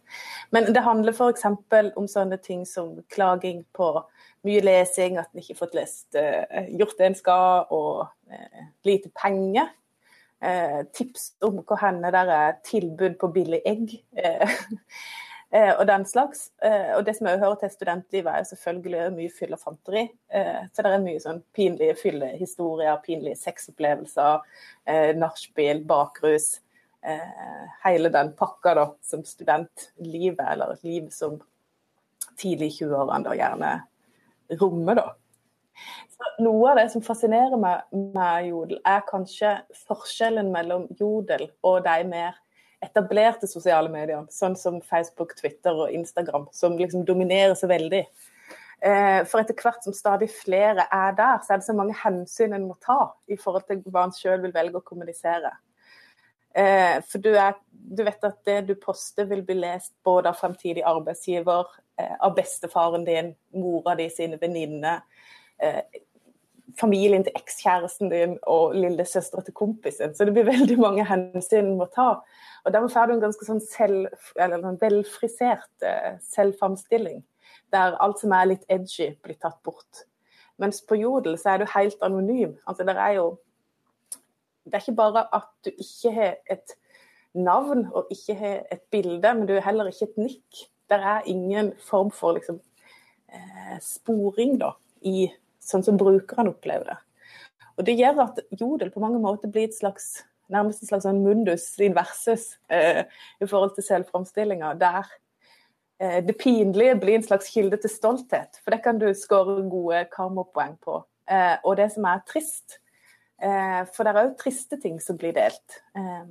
Men 0.54 0.70
det 0.70 0.86
handler 0.86 1.18
f.eks. 1.18 1.48
om 1.98 2.12
sånne 2.12 2.38
ting 2.38 2.68
som 2.70 2.94
klaging 3.10 3.66
på 3.74 3.90
mye 4.46 4.62
lesing, 4.62 5.18
at 5.18 5.34
en 5.34 5.42
ikke 5.42 5.56
har 5.56 5.62
fått 5.66 5.76
lest, 5.80 6.06
uh, 6.14 6.70
gjort 6.70 7.02
det 7.02 7.10
en 7.10 7.18
skal, 7.18 7.66
og 7.74 8.06
lite 8.86 9.10
penger. 9.18 9.74
Uh, 10.38 10.84
tips 10.94 11.32
om 11.42 11.64
hvor 11.66 11.82
der 11.82 12.30
er 12.34 12.60
tilbud 12.66 13.16
på 13.20 13.32
billig 13.34 13.62
egg. 13.66 13.96
og 15.80 15.88
den 15.88 16.04
slags. 16.06 16.52
og 16.96 17.06
det 17.06 17.16
som 17.16 17.28
jeg 17.28 17.40
hører 17.40 17.56
til 17.56 17.70
studentlivet, 17.72 18.28
er 18.28 18.44
selvfølgelig 18.44 19.14
mye 19.16 19.32
fyll 19.40 19.54
og 19.56 19.60
fanteri. 19.60 20.04
så 20.74 20.84
det 20.84 20.92
er 20.92 21.06
mye 21.06 21.22
sånn 21.24 21.40
pinlige 21.56 21.96
fyllehistorier, 22.02 23.00
pinlige 23.06 23.40
sexopplevelser, 23.40 24.44
nachspiel, 25.16 25.86
bakrus. 25.88 26.60
hele 27.86 28.12
den 28.12 28.34
pakka 28.36 28.74
da, 28.76 28.86
som 29.02 29.24
studentlivet, 29.24 30.44
eller 30.52 30.76
et 30.76 30.84
liv 30.84 31.08
som 31.16 31.40
tidlig 32.38 32.74
i 32.74 32.84
20-årene 32.84 33.24
da 33.24 33.38
gjerne 33.40 33.72
rommet, 34.60 35.00
da. 35.00 35.14
Så 36.14 36.32
noe 36.44 36.72
av 36.72 36.80
det 36.80 36.88
som 36.94 37.04
fascinerer 37.06 37.60
meg 37.62 37.86
med 38.16 38.50
Jodel, 38.50 38.80
er 38.86 39.06
kanskje 39.08 39.54
forskjellen 39.88 40.52
mellom 40.54 40.88
Jodel 41.00 41.48
og 41.68 41.84
de 41.86 41.98
mer 42.10 42.38
etablerte 42.84 43.50
sosiale 43.50 43.90
mediene, 43.90 44.30
sånn 44.34 44.56
som 44.58 44.82
Facebook, 44.86 45.34
Twitter 45.38 45.78
og 45.86 45.94
Instagram, 45.94 46.46
som 46.54 46.78
liksom 46.78 47.06
dominerer 47.08 47.56
så 47.58 47.70
veldig. 47.70 48.04
Eh, 48.86 49.22
for 49.26 49.42
etter 49.42 49.58
hvert 49.58 49.86
som 49.86 49.96
stadig 49.98 50.30
flere 50.30 50.86
er 50.94 51.16
der, 51.18 51.40
så 51.42 51.56
er 51.56 51.62
det 51.62 51.70
så 51.70 51.78
mange 51.78 51.98
hensyn 51.98 52.54
en 52.54 52.68
må 52.70 52.78
ta 52.84 53.16
i 53.26 53.38
forhold 53.40 53.66
til 53.70 53.82
hva 53.90 54.06
en 54.06 54.14
sjøl 54.14 54.44
vil 54.44 54.54
velge 54.54 54.78
å 54.78 54.86
kommunisere. 54.86 55.56
Eh, 56.58 57.00
for 57.10 57.22
du, 57.22 57.32
er, 57.34 57.58
du, 57.70 58.06
vet 58.06 58.30
at 58.30 58.38
det 58.46 58.60
du 58.70 58.76
poster 58.82 59.26
vil 59.30 59.42
bli 59.46 59.58
lest 59.64 59.96
både 60.06 60.30
av 60.30 60.38
fremtidig 60.38 60.86
arbeidsgiver, 60.86 61.66
Eh, 62.00 62.16
av 62.20 62.36
bestefaren 62.36 63.06
din, 63.06 63.36
mora 63.54 63.96
di 63.96 64.10
sine 64.10 64.38
venninner, 64.38 65.02
familien 66.78 67.24
til 67.26 67.36
ekskjæresten 67.38 68.12
din 68.12 68.36
og 68.50 68.76
lillesøstera 68.78 69.44
til 69.46 69.56
kompisen. 69.58 70.14
Så 70.16 70.26
det 70.26 70.34
blir 70.36 70.50
veldig 70.50 70.78
mange 70.80 71.06
hensyn 71.08 71.66
en 71.66 71.80
må 71.80 71.88
ta. 71.94 72.20
Og 72.66 72.74
dermed 72.74 72.94
får 72.94 73.08
du 73.08 73.16
en 73.16 73.24
ganske 73.24 73.48
sånn 73.48 73.64
selv, 73.64 74.12
en 74.42 74.80
velfrisert 74.82 75.86
eh, 75.86 76.18
selvframstilling, 76.34 77.24
der 77.74 77.98
alt 78.04 78.22
som 78.22 78.36
er 78.36 78.52
litt 78.52 78.66
edgy, 78.72 79.14
blir 79.24 79.40
tatt 79.42 79.60
bort. 79.66 80.06
Mens 80.62 80.82
på 80.86 80.98
Jodel 81.00 81.38
så 81.40 81.54
er 81.54 81.62
du 81.62 81.72
helt 81.72 82.02
anonym. 82.06 82.58
Altså, 82.68 82.86
det 82.88 82.98
er 82.98 83.20
jo 83.20 83.28
Det 84.68 84.76
er 84.76 84.82
ikke 84.84 85.00
bare 85.00 85.22
at 85.32 85.48
du 85.64 85.70
ikke 85.72 86.10
har 86.12 86.34
et 86.52 86.74
navn 87.34 87.86
og 87.96 88.10
ikke 88.12 88.34
har 88.36 88.66
et 88.68 88.82
bilde, 88.92 89.30
men 89.34 89.48
du 89.48 89.54
har 89.54 89.64
heller 89.64 89.88
ikke 89.88 90.10
et 90.10 90.18
nikk. 90.20 90.64
Det 90.92 90.98
er 90.98 91.22
ingen 91.24 91.72
form 91.80 92.12
for 92.12 92.36
liksom, 92.36 92.60
eh, 93.32 93.78
sporing 93.80 94.58
da, 94.60 94.74
i 95.02 95.30
sånn 95.68 95.86
som 95.86 96.00
brukerne 96.00 96.54
opplever 96.54 96.94
det. 96.94 96.98
Og 97.78 97.86
Det 97.86 97.94
gjør 97.98 98.24
at 98.26 98.42
Jodel 98.58 98.92
på 98.94 99.04
mange 99.04 99.20
måter 99.22 99.52
blir 99.54 99.68
et 99.70 99.78
slags, 99.78 100.24
nærmest 100.50 100.82
et 100.82 100.90
slags 100.90 101.06
sånn 101.06 101.22
mundus 101.22 101.70
inversus 101.84 102.56
eh, 102.74 103.04
i 103.42 103.46
forhold 103.46 103.76
til 103.76 103.86
selvframstillinga, 103.86 104.74
der 104.82 105.06
eh, 106.02 106.20
det 106.26 106.38
pinlige 106.42 106.98
blir 106.98 107.20
en 107.20 107.28
slags 107.28 107.52
kilde 107.54 107.78
til 107.84 107.94
stolthet. 107.94 108.58
For 108.64 108.74
det 108.74 108.82
kan 108.86 109.02
du 109.02 109.12
skåre 109.14 109.60
gode 109.70 110.02
karmapoeng 110.14 110.78
på. 110.82 111.04
Eh, 111.30 111.56
og 111.62 111.78
det 111.78 111.92
som 111.94 112.08
er 112.10 112.24
trist, 112.26 112.80
eh, 113.38 113.84
for 113.94 114.08
det 114.08 114.14
er 114.14 114.24
òg 114.24 114.38
triste 114.42 114.82
ting 114.82 114.98
som 115.04 115.20
blir 115.20 115.36
delt, 115.38 115.82
eh, 115.94 116.26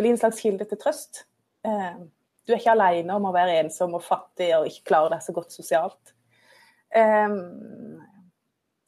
blir 0.00 0.14
en 0.14 0.22
slags 0.22 0.40
kilde 0.40 0.64
til 0.70 0.80
trøst. 0.80 1.26
Eh, 1.68 2.00
du 2.46 2.54
er 2.54 2.62
ikke 2.62 2.72
alene 2.78 3.12
om 3.14 3.28
å 3.28 3.34
være 3.34 3.60
ensom 3.60 3.92
og 3.98 4.06
fattig 4.06 4.54
og 4.56 4.70
ikke 4.70 4.88
klare 4.88 5.12
deg 5.12 5.26
så 5.26 5.36
godt 5.36 5.52
sosialt. 5.52 6.14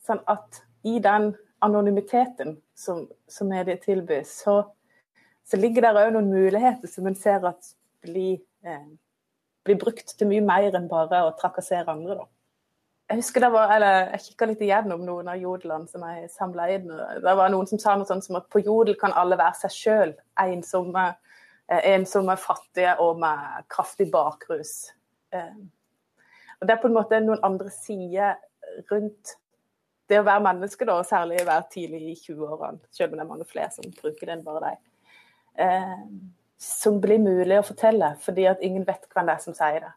Sånn 0.07 0.23
at 0.31 0.63
i 0.89 0.99
den 1.03 1.33
anonymiteten 1.63 2.57
som, 2.75 3.07
som 3.31 3.49
mediet 3.49 3.85
tilbyr, 3.87 4.25
så, 4.27 4.63
så 5.47 5.59
ligger 5.61 5.87
der 5.87 6.01
òg 6.01 6.13
noen 6.17 6.31
muligheter 6.33 6.91
som 6.91 7.07
en 7.07 7.19
ser 7.19 7.45
at 7.47 7.73
blir, 8.03 8.41
eh, 8.67 8.89
blir, 9.63 9.79
brukt 9.79 10.17
til 10.19 10.31
mye 10.31 10.43
mer 10.45 10.75
enn 10.75 10.89
bare 10.91 11.23
å 11.29 11.35
trakassere 11.39 11.93
andre. 11.93 12.19
Da. 12.19 12.27
Jeg 13.13 13.21
husker 13.21 13.45
det 13.45 13.51
var, 13.55 13.75
eller 13.77 13.99
jeg 14.15 14.25
kikka 14.27 14.49
litt 14.51 14.65
igjennom 14.65 15.05
noen 15.07 15.29
av 15.31 15.39
jodlene 15.39 15.91
som 15.91 16.03
jeg 16.09 16.31
samla 16.33 16.69
inn. 16.75 16.89
Det 17.23 17.35
var 17.39 17.53
noen 17.53 17.69
som 17.71 17.81
sa 17.83 17.95
noe 17.99 18.09
sånt 18.09 18.27
som 18.27 18.41
at 18.41 18.49
på 18.51 18.63
jodel 18.65 18.97
kan 18.99 19.15
alle 19.15 19.39
være 19.39 19.61
seg 19.61 19.77
sjøl. 19.77 20.15
Ensomme, 20.43 21.05
eh, 21.69 21.93
ensomme, 21.93 22.37
fattige 22.41 22.97
og 23.05 23.21
med 23.23 23.69
kraftig 23.71 24.09
bakrus. 24.11 24.91
Eh, 25.31 25.63
og 26.59 26.67
Det 26.67 26.75
er 26.75 26.83
på 26.83 26.91
en 26.91 26.99
måte 26.99 27.23
noen 27.23 27.43
andre 27.47 27.71
sider 27.71 28.35
rundt 28.91 29.37
det 30.13 30.21
å 30.21 30.27
være 30.29 30.45
menneske, 30.45 30.87
da, 30.89 30.99
særlig 31.07 31.41
være 31.49 31.67
tidlig 31.73 32.03
i 32.13 32.19
20-årene, 32.21 32.83
selv 32.95 33.13
om 33.13 33.19
det 33.19 33.25
er 33.25 33.33
mange 33.33 33.49
flere 33.49 33.73
som 33.75 33.89
bruker 33.97 34.29
det 34.29 34.37
enn 34.37 34.45
bare 34.47 34.63
deg, 34.69 34.79
eh, 35.65 35.99
som 36.63 37.01
blir 37.03 37.23
mulig 37.23 37.59
å 37.59 37.67
fortelle, 37.67 38.13
fordi 38.23 38.47
at 38.51 38.63
ingen 38.63 38.87
vet 38.87 39.09
hvem 39.11 39.29
det 39.29 39.37
er 39.37 39.45
som 39.45 39.57
sier 39.57 39.81
det. 39.89 39.93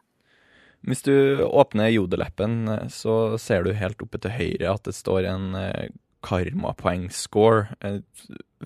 Hvis 0.86 1.02
du 1.02 1.42
åpner 1.46 1.90
jodeleppen, 1.90 2.66
så 2.92 3.36
ser 3.42 3.64
du 3.64 3.72
helt 3.74 4.02
oppe 4.04 4.20
til 4.22 4.34
høyre 4.34 4.74
at 4.76 4.84
det 4.86 4.94
står 4.94 5.26
en 5.32 5.46
eh, 5.58 5.88
karmapoeng-score. 6.26 7.66
Eh, 7.80 7.98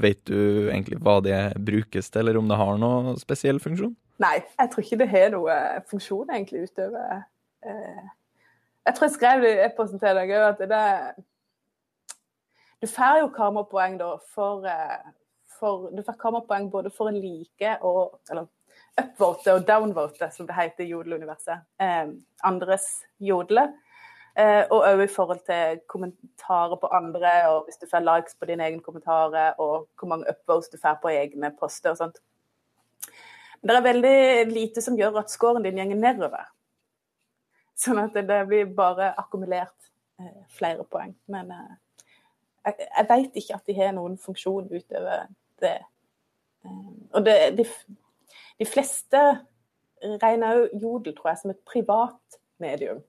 vet 0.01 0.21
du 0.29 0.69
egentlig 0.69 1.01
hva 1.01 1.19
det 1.25 1.39
brukes 1.65 2.11
til, 2.11 2.23
eller 2.23 2.41
om 2.41 2.51
det 2.51 2.59
har 2.61 2.81
noen 2.81 3.17
spesiell 3.21 3.61
funksjon? 3.63 3.95
Nei, 4.21 4.37
jeg 4.59 4.73
tror 4.73 4.85
ikke 4.85 5.01
det 5.01 5.11
har 5.15 5.31
noe 5.33 5.57
funksjon 5.89 6.29
egentlig 6.29 6.67
utover 6.69 7.23
eh, 7.65 8.09
Jeg 8.85 8.97
tror 8.97 9.07
jeg 9.07 9.15
skrev 9.15 9.45
det 9.45 9.53
i 9.55 9.63
e-posten 9.65 10.03
til 10.03 10.19
deg 10.19 10.35
òg, 10.37 10.47
at 10.51 10.61
det 10.61 10.81
er 10.81 11.15
du 12.81 12.87
får 12.89 13.21
jo 13.21 13.29
karmapoeng 13.35 13.99
da 14.01 14.15
for, 14.35 14.65
eh, 14.67 15.13
for 15.59 15.91
Du 15.97 16.03
får 16.03 16.19
karmapoeng 16.19 16.71
både 16.71 16.91
for 16.91 17.11
å 17.11 17.15
like 17.15 17.79
og 17.83 18.19
Eller 18.31 18.49
upvote 18.99 19.55
og 19.55 19.67
downvote, 19.67 20.31
som 20.33 20.47
det 20.47 20.55
heter 20.55 20.85
i 20.85 20.91
jodeluniverset. 20.91 21.63
Eh, 21.79 22.09
andres 22.45 23.05
jodler. 23.21 23.73
Eh, 24.37 24.65
og 24.71 24.85
òg 24.87 25.03
i 25.05 25.11
forhold 25.11 25.41
til 25.47 25.81
kommentarer 25.91 26.77
på 26.81 26.91
andre, 26.95 27.33
og 27.51 27.65
hvis 27.67 27.81
du 27.81 27.87
får 27.91 28.05
likes 28.05 28.37
på 28.39 28.47
dine 28.47 28.65
egne 28.67 28.83
kommentarer, 28.85 29.55
og 29.59 29.89
hvor 29.99 30.09
mange 30.09 30.29
upvotes 30.31 30.71
du 30.71 30.79
får 30.79 31.01
på 31.03 31.13
egne 31.13 31.51
poster 31.59 31.91
og 31.91 31.99
sånt. 31.99 32.21
Men 33.63 33.75
det 33.75 33.77
er 33.77 33.89
veldig 33.93 34.53
lite 34.55 34.83
som 34.85 34.97
gjør 34.97 35.21
at 35.21 35.33
scoren 35.33 35.65
din 35.67 35.77
går 35.77 35.99
nedover. 35.99 36.47
Sånn 37.77 38.01
at 38.01 38.15
det 38.15 38.41
blir 38.49 38.71
bare 38.77 39.15
akkumulert 39.19 39.91
eh, 40.21 40.45
flere 40.57 40.85
poeng. 40.85 41.15
Men 41.29 41.51
eh, 41.51 41.77
jeg, 42.71 42.89
jeg 42.97 43.09
vet 43.11 43.39
ikke 43.43 43.59
at 43.59 43.69
de 43.69 43.77
har 43.77 43.95
noen 43.97 44.17
funksjon 44.21 44.71
utover 44.71 45.29
det. 45.63 45.77
Eh, 46.65 46.81
og 47.13 47.25
det, 47.27 47.37
de, 47.59 47.69
de, 48.61 48.69
fleste 48.69 49.23
regner 50.23 50.59
jo 50.59 50.83
Jodel 50.85 51.17
tror 51.17 51.33
jeg, 51.33 51.43
som 51.43 51.55
et 51.55 51.63
privat 51.69 52.41
medium. 52.63 53.03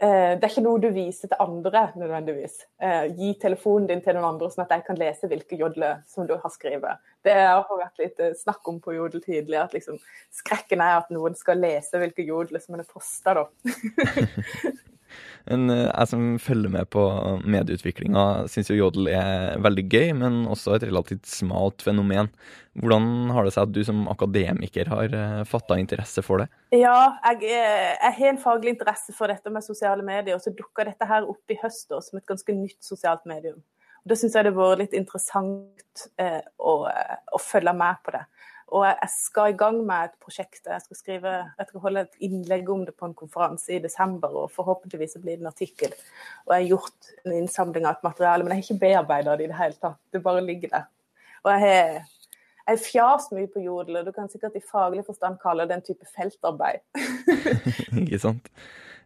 Eh, 0.00 0.32
det 0.38 0.46
er 0.46 0.48
ikke 0.48 0.64
noe 0.64 0.80
du 0.80 0.88
viser 0.94 1.28
til 1.28 1.42
andre 1.44 1.86
nødvendigvis. 2.00 2.62
Eh, 2.80 3.10
gi 3.18 3.34
telefonen 3.42 3.90
din 3.90 4.00
til 4.04 4.16
noen 4.16 4.30
andre, 4.32 4.48
sånn 4.52 4.64
at 4.64 4.72
de 4.72 4.80
kan 4.86 5.00
lese 5.00 5.28
hvilke 5.28 5.58
jodler 5.60 6.00
som 6.08 6.28
du 6.28 6.36
har 6.40 6.54
skrevet. 6.54 7.02
Det 7.26 7.34
har 7.36 7.66
vært 7.68 8.00
litt 8.00 8.22
snakk 8.40 8.68
om 8.70 8.78
på 8.80 8.94
Jodel 8.96 9.20
tidligere, 9.20 9.66
at 9.66 9.76
liksom, 9.76 9.98
skrekken 10.32 10.80
er 10.80 11.02
at 11.02 11.12
noen 11.12 11.36
skal 11.36 11.60
lese 11.60 12.00
hvilke 12.00 12.24
jodler 12.24 12.64
som 12.64 12.78
en 12.78 12.84
har 12.84 12.88
posta, 12.88 13.42
da. 13.42 13.44
En, 15.50 15.68
eh, 15.72 15.86
jeg 15.88 16.10
som 16.10 16.24
følger 16.42 16.72
med 16.72 16.90
på 16.92 17.04
medieutviklinga, 17.44 18.24
syns 18.52 18.70
jo 18.70 18.78
jodel 18.78 19.10
er 19.12 19.60
veldig 19.62 19.86
gøy, 19.88 20.08
men 20.20 20.42
også 20.50 20.76
et 20.76 20.88
relativt 20.88 21.28
smalt 21.30 21.84
fenomen. 21.86 22.30
Hvordan 22.78 23.32
har 23.34 23.44
det 23.44 23.52
seg 23.56 23.66
at 23.66 23.74
du 23.74 23.80
som 23.86 24.04
akademiker 24.12 24.92
har 24.92 25.16
eh, 25.16 25.42
fatta 25.48 25.78
interesse 25.80 26.22
for 26.22 26.44
det? 26.44 26.48
Ja, 26.76 27.16
jeg, 27.32 27.50
eh, 27.50 27.96
jeg, 27.96 28.14
har 28.20 28.30
en 28.30 28.42
faglig 28.42 28.76
interesse 28.76 29.14
for 29.16 29.32
dette 29.32 29.50
med 29.50 29.66
sosiale 29.66 30.06
medier, 30.06 30.36
og 30.36 30.44
så 30.44 30.54
dukka 30.54 30.86
dette 30.86 31.08
her 31.10 31.26
opp 31.28 31.50
i 31.50 31.58
høst 31.62 31.90
som 31.90 32.20
et 32.20 32.28
ganske 32.28 32.54
nytt 32.54 32.78
sosialt 32.86 33.26
medium. 33.26 33.58
Og 34.00 34.12
Da 34.12 34.16
syns 34.16 34.36
jeg 34.36 34.46
det 34.46 34.54
har 34.54 34.60
vært 34.60 34.84
litt 34.84 34.96
interessant 34.96 36.06
eh, 36.20 36.40
å, 36.62 36.76
å 36.86 37.42
følge 37.42 37.74
med 37.76 38.00
på 38.06 38.14
det. 38.14 38.22
Og 38.70 38.84
jeg 38.86 39.10
skal 39.10 39.50
i 39.50 39.56
gang 39.58 39.80
med 39.86 40.10
et 40.10 40.16
prosjekt. 40.22 40.62
Jeg 40.62 40.84
skal, 40.84 40.98
skrive, 40.98 41.32
jeg 41.58 41.68
skal 41.68 41.82
holde 41.82 42.04
et 42.06 42.22
innlegg 42.26 42.70
om 42.70 42.84
det 42.86 42.94
på 42.98 43.08
en 43.08 43.16
konferanse 43.18 43.74
i 43.74 43.80
desember, 43.82 44.36
og 44.44 44.52
forhåpentligvis 44.54 45.18
blir 45.18 45.40
det 45.40 45.44
en 45.44 45.50
artikkel. 45.50 45.96
Og 46.46 46.54
jeg 46.54 46.62
har 46.62 46.70
gjort 46.76 47.10
en 47.24 47.34
innsamling 47.40 47.88
av 47.88 47.98
et 47.98 48.06
materiale, 48.06 48.46
men 48.46 48.54
jeg 48.54 48.60
har 48.60 48.68
ikke 48.68 48.84
bearbeida 48.84 49.36
det 49.36 49.48
i 49.48 49.50
det 49.50 49.58
hele 49.58 49.78
tatt. 49.82 49.98
Det 50.14 50.22
bare 50.22 50.44
ligger 50.46 50.74
der. 50.76 50.86
Og 51.42 51.50
jeg 51.54 51.64
har, 51.64 52.36
jeg 52.68 52.84
fjas 52.84 53.30
mye 53.34 53.50
på 53.50 53.64
Jodel, 53.64 54.00
og 54.00 54.06
du 54.06 54.14
kan 54.14 54.30
sikkert 54.30 54.60
i 54.60 54.62
faglig 54.62 55.02
forstand 55.08 55.40
kalle 55.42 55.66
det 55.66 55.80
en 55.80 55.88
type 55.90 56.06
feltarbeid. 56.14 56.86
ikke 58.04 58.22
sant. 58.22 58.52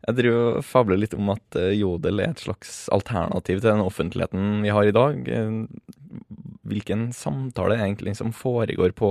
Jeg 0.05 0.19
driver 0.19 0.59
og 0.59 0.65
fabler 0.69 1.01
litt 1.01 1.15
om 1.17 1.31
at 1.33 1.57
eh, 1.57 1.73
Jodel 1.79 2.21
er 2.21 2.35
et 2.35 2.43
slags 2.45 2.83
alternativ 2.93 3.63
til 3.63 3.71
den 3.71 3.85
offentligheten 3.85 4.59
vi 4.61 4.73
har 4.75 4.85
i 4.85 4.93
dag. 4.93 5.31
Hvilken 6.65 7.09
samtale 7.13 7.77
egentlig 7.81 8.17
som 8.17 8.33
foregår 8.33 8.95
på, 8.97 9.11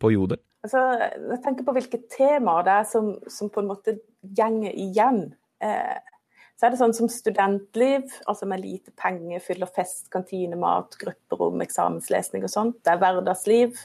på 0.00 0.12
Jodel? 0.12 0.40
Altså, 0.64 0.80
jeg 1.00 1.40
tenker 1.44 1.64
på 1.64 1.72
hvilke 1.72 2.02
temaer 2.12 2.66
det 2.66 2.72
er 2.82 2.88
som, 2.88 3.14
som 3.32 3.48
på 3.52 3.62
en 3.62 3.70
måte 3.70 3.96
gjenger 4.36 4.74
igjen. 4.76 5.22
Eh, 5.64 6.00
så 6.60 6.66
er 6.66 6.74
det 6.74 6.80
sånn 6.82 6.92
som 6.92 7.08
studentliv, 7.08 8.10
altså 8.28 8.44
med 8.48 8.60
lite 8.60 8.92
penger, 9.00 9.40
fyller 9.40 9.70
fest, 9.72 10.10
kantine, 10.12 10.58
mat, 10.60 10.92
grupperom, 11.00 11.62
eksamenslesning 11.64 12.44
og 12.44 12.52
sånt. 12.52 12.82
Det 12.84 12.92
er 12.92 13.00
hverdagsliv. 13.00 13.78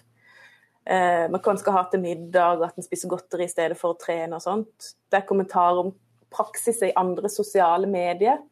Eh, 0.84 1.24
man 1.32 1.40
kan 1.46 1.58
skal 1.62 1.78
ha 1.78 1.86
til 1.88 2.04
middag, 2.04 2.66
at 2.68 2.76
en 2.76 2.84
spiser 2.84 3.14
godteri 3.14 3.48
i 3.48 3.54
stedet 3.54 3.80
for 3.80 3.96
å 3.96 4.02
trene 4.02 4.36
og 4.36 4.44
sånt. 4.44 4.92
Det 5.08 5.22
er 5.22 5.30
kommentarer 5.30 5.86
om 5.86 5.94
praksiser 6.36 6.92
i 6.92 6.98
andre 7.00 7.32
sosiale 7.32 7.88
medier. 7.88 8.44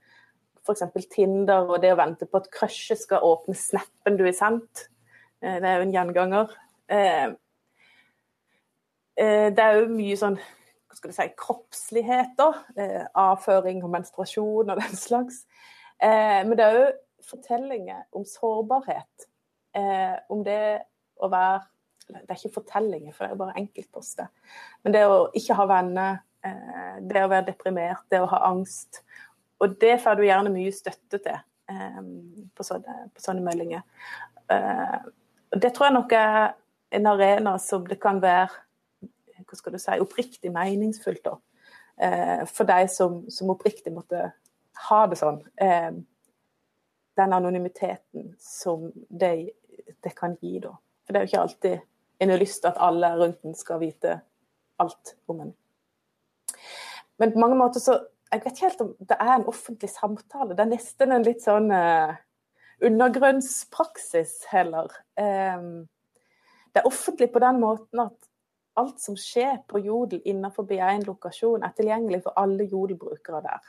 F.eks. 0.63 1.08
Tinder 1.12 1.67
og 1.67 1.82
det 1.84 1.91
å 1.93 2.00
vente 2.00 2.27
på 2.29 2.39
at 2.39 2.50
crushet 2.53 3.01
skal 3.01 3.25
åpne 3.27 3.55
snappen 3.58 4.17
du 4.20 4.24
har 4.24 4.36
sendt. 4.38 4.88
Eh, 5.43 5.60
det 5.60 5.70
er 5.70 5.79
jo 5.79 5.88
en 5.88 5.93
gjenganger. 5.93 6.53
Eh, 6.88 7.25
eh, 9.20 9.48
det 9.51 9.63
er 9.63 9.79
jo 9.79 9.89
mye 9.91 10.20
sånn 10.20 10.39
hva 10.39 10.98
skal 10.98 11.12
du 11.12 11.17
si, 11.17 11.27
kroppsligheter. 11.41 12.60
Avføring 13.17 13.82
og 13.84 13.91
menstruasjon 13.96 14.72
og 14.72 14.79
den 14.79 14.98
slags. 15.00 15.43
Men 16.03 16.53
det 16.60 16.65
er 16.65 16.75
jo 16.77 16.84
fortellinger 17.25 18.03
om 18.13 18.25
sårbarhet. 18.27 19.25
Om 20.29 20.43
det 20.46 20.84
å 21.17 21.29
være 21.32 21.63
Det 22.03 22.20
er 22.27 22.36
ikke 22.36 22.60
fortellinger, 22.60 23.13
for 23.15 23.24
det 23.24 23.32
er 23.32 23.39
bare 23.39 23.58
enkeltposter. 23.58 24.27
Men 24.84 24.93
det 24.93 25.05
å 25.08 25.29
ikke 25.34 25.55
ha 25.55 25.65
venner 25.72 26.17
det 27.00 27.22
å 27.24 27.29
være 27.32 27.46
deprimert, 27.48 28.03
det 28.12 28.20
å 28.20 28.27
ha 28.27 28.41
angst. 28.50 29.00
Og 29.63 29.77
det 29.82 29.96
får 30.03 30.20
du 30.20 30.25
gjerne 30.27 30.51
mye 30.53 30.74
støtte 30.75 31.20
til 31.24 31.39
um, 31.72 32.50
på 32.55 32.65
sånne, 32.67 33.08
på 33.15 33.24
sånne 33.24 33.43
meldinger. 33.46 33.86
Eh, 34.51 34.98
det 35.55 35.72
tror 35.74 35.88
jeg 35.88 35.96
nok 35.96 36.15
er 36.17 36.53
en 36.93 37.10
arena 37.10 37.55
som 37.62 37.86
det 37.88 38.00
kan 38.03 38.20
være 38.22 38.51
hva 39.43 39.58
skal 39.58 39.75
du 39.75 39.79
si, 39.82 39.96
oppriktig 40.01 40.51
meningsfullt 40.53 41.24
da. 41.25 41.34
For 42.50 42.65
de 42.65 42.86
som, 42.89 43.20
som 43.29 43.51
oppriktig 43.53 43.91
måtte 43.93 44.29
ha 44.88 45.00
det 45.10 45.17
sånn. 45.20 45.39
Den 47.20 47.36
anonymiteten 47.36 48.32
som 48.41 48.88
det, 49.10 49.34
det 50.05 50.13
kan 50.17 50.38
gi, 50.39 50.55
da. 50.63 50.72
For 51.03 51.13
det 51.13 51.20
er 51.20 51.25
jo 51.25 51.32
ikke 51.32 51.43
alltid 51.43 51.84
en 52.24 52.34
har 52.34 52.41
lyst 52.41 52.62
til 52.63 52.72
at 52.72 52.82
alle 52.82 53.12
rundt 53.20 53.43
en 53.43 53.58
skal 53.58 53.82
vite 53.84 54.15
alt 54.82 55.15
om 55.27 55.43
en. 55.43 55.53
Men 57.22 57.34
på 57.34 57.41
mange 57.43 57.58
måter 57.60 57.84
så 57.84 58.00
Jeg 58.34 58.42
vet 58.42 58.56
ikke 58.56 58.68
helt 58.68 58.82
om 58.82 58.94
det 58.98 59.18
er 59.20 59.32
en 59.36 59.50
offentlig 59.50 59.90
samtale. 59.94 60.56
Det 60.58 60.63
er 60.63 60.72
nesten 60.72 61.13
en 61.13 61.25
litt 61.25 61.44
sånn 61.46 61.70
uh, 61.70 62.16
undergrunnspraksis 62.82 64.40
heller. 64.50 64.90
Um, 65.13 65.86
det 66.74 66.82
er 66.82 66.90
offentlig 66.90 67.30
på 67.30 67.42
den 67.44 67.60
måten 67.62 68.02
at 68.08 68.30
alt 68.82 68.98
som 69.02 69.18
skjer 69.20 69.60
på 69.70 69.84
Jodel 69.86 70.24
innenfor 70.25 70.66
en 70.74 71.06
lokasjon, 71.06 71.63
er 71.63 71.75
tilgjengelig 71.78 72.24
for 72.24 72.34
alle 72.42 72.66
Jodel-brukere 72.66 73.44
der. 73.46 73.68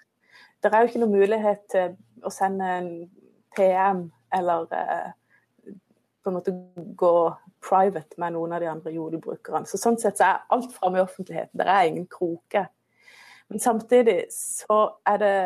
Det 0.63 0.73
er 0.73 0.81
jo 0.81 0.89
ikke 0.89 1.03
noen 1.03 1.19
mulighet 1.19 1.67
til 1.69 2.25
å 2.25 2.33
sende 2.33 2.71
en 2.79 2.89
PM 3.55 4.07
eller 4.33 4.65
eh, 4.73 5.11
på 6.25 6.31
en 6.31 6.39
måte 6.39 6.55
gå 6.97 7.17
private 7.65 8.17
med 8.17 8.33
noen 8.33 8.57
av 8.57 8.65
de 8.65 8.71
andre 8.71 8.95
Jodel-brukerne. 8.95 9.69
Så 9.69 9.81
sånn 9.81 10.01
sett 10.01 10.17
så 10.21 10.31
er 10.31 10.47
alt 10.57 10.73
framme 10.73 11.01
i 11.01 11.05
offentligheten. 11.05 11.61
Det 11.61 11.69
er 11.69 11.91
ingen 11.91 12.09
kroke. 12.09 12.65
Men 13.53 13.61
samtidig 13.61 14.19
så 14.33 14.79
er 15.07 15.19
det 15.21 15.37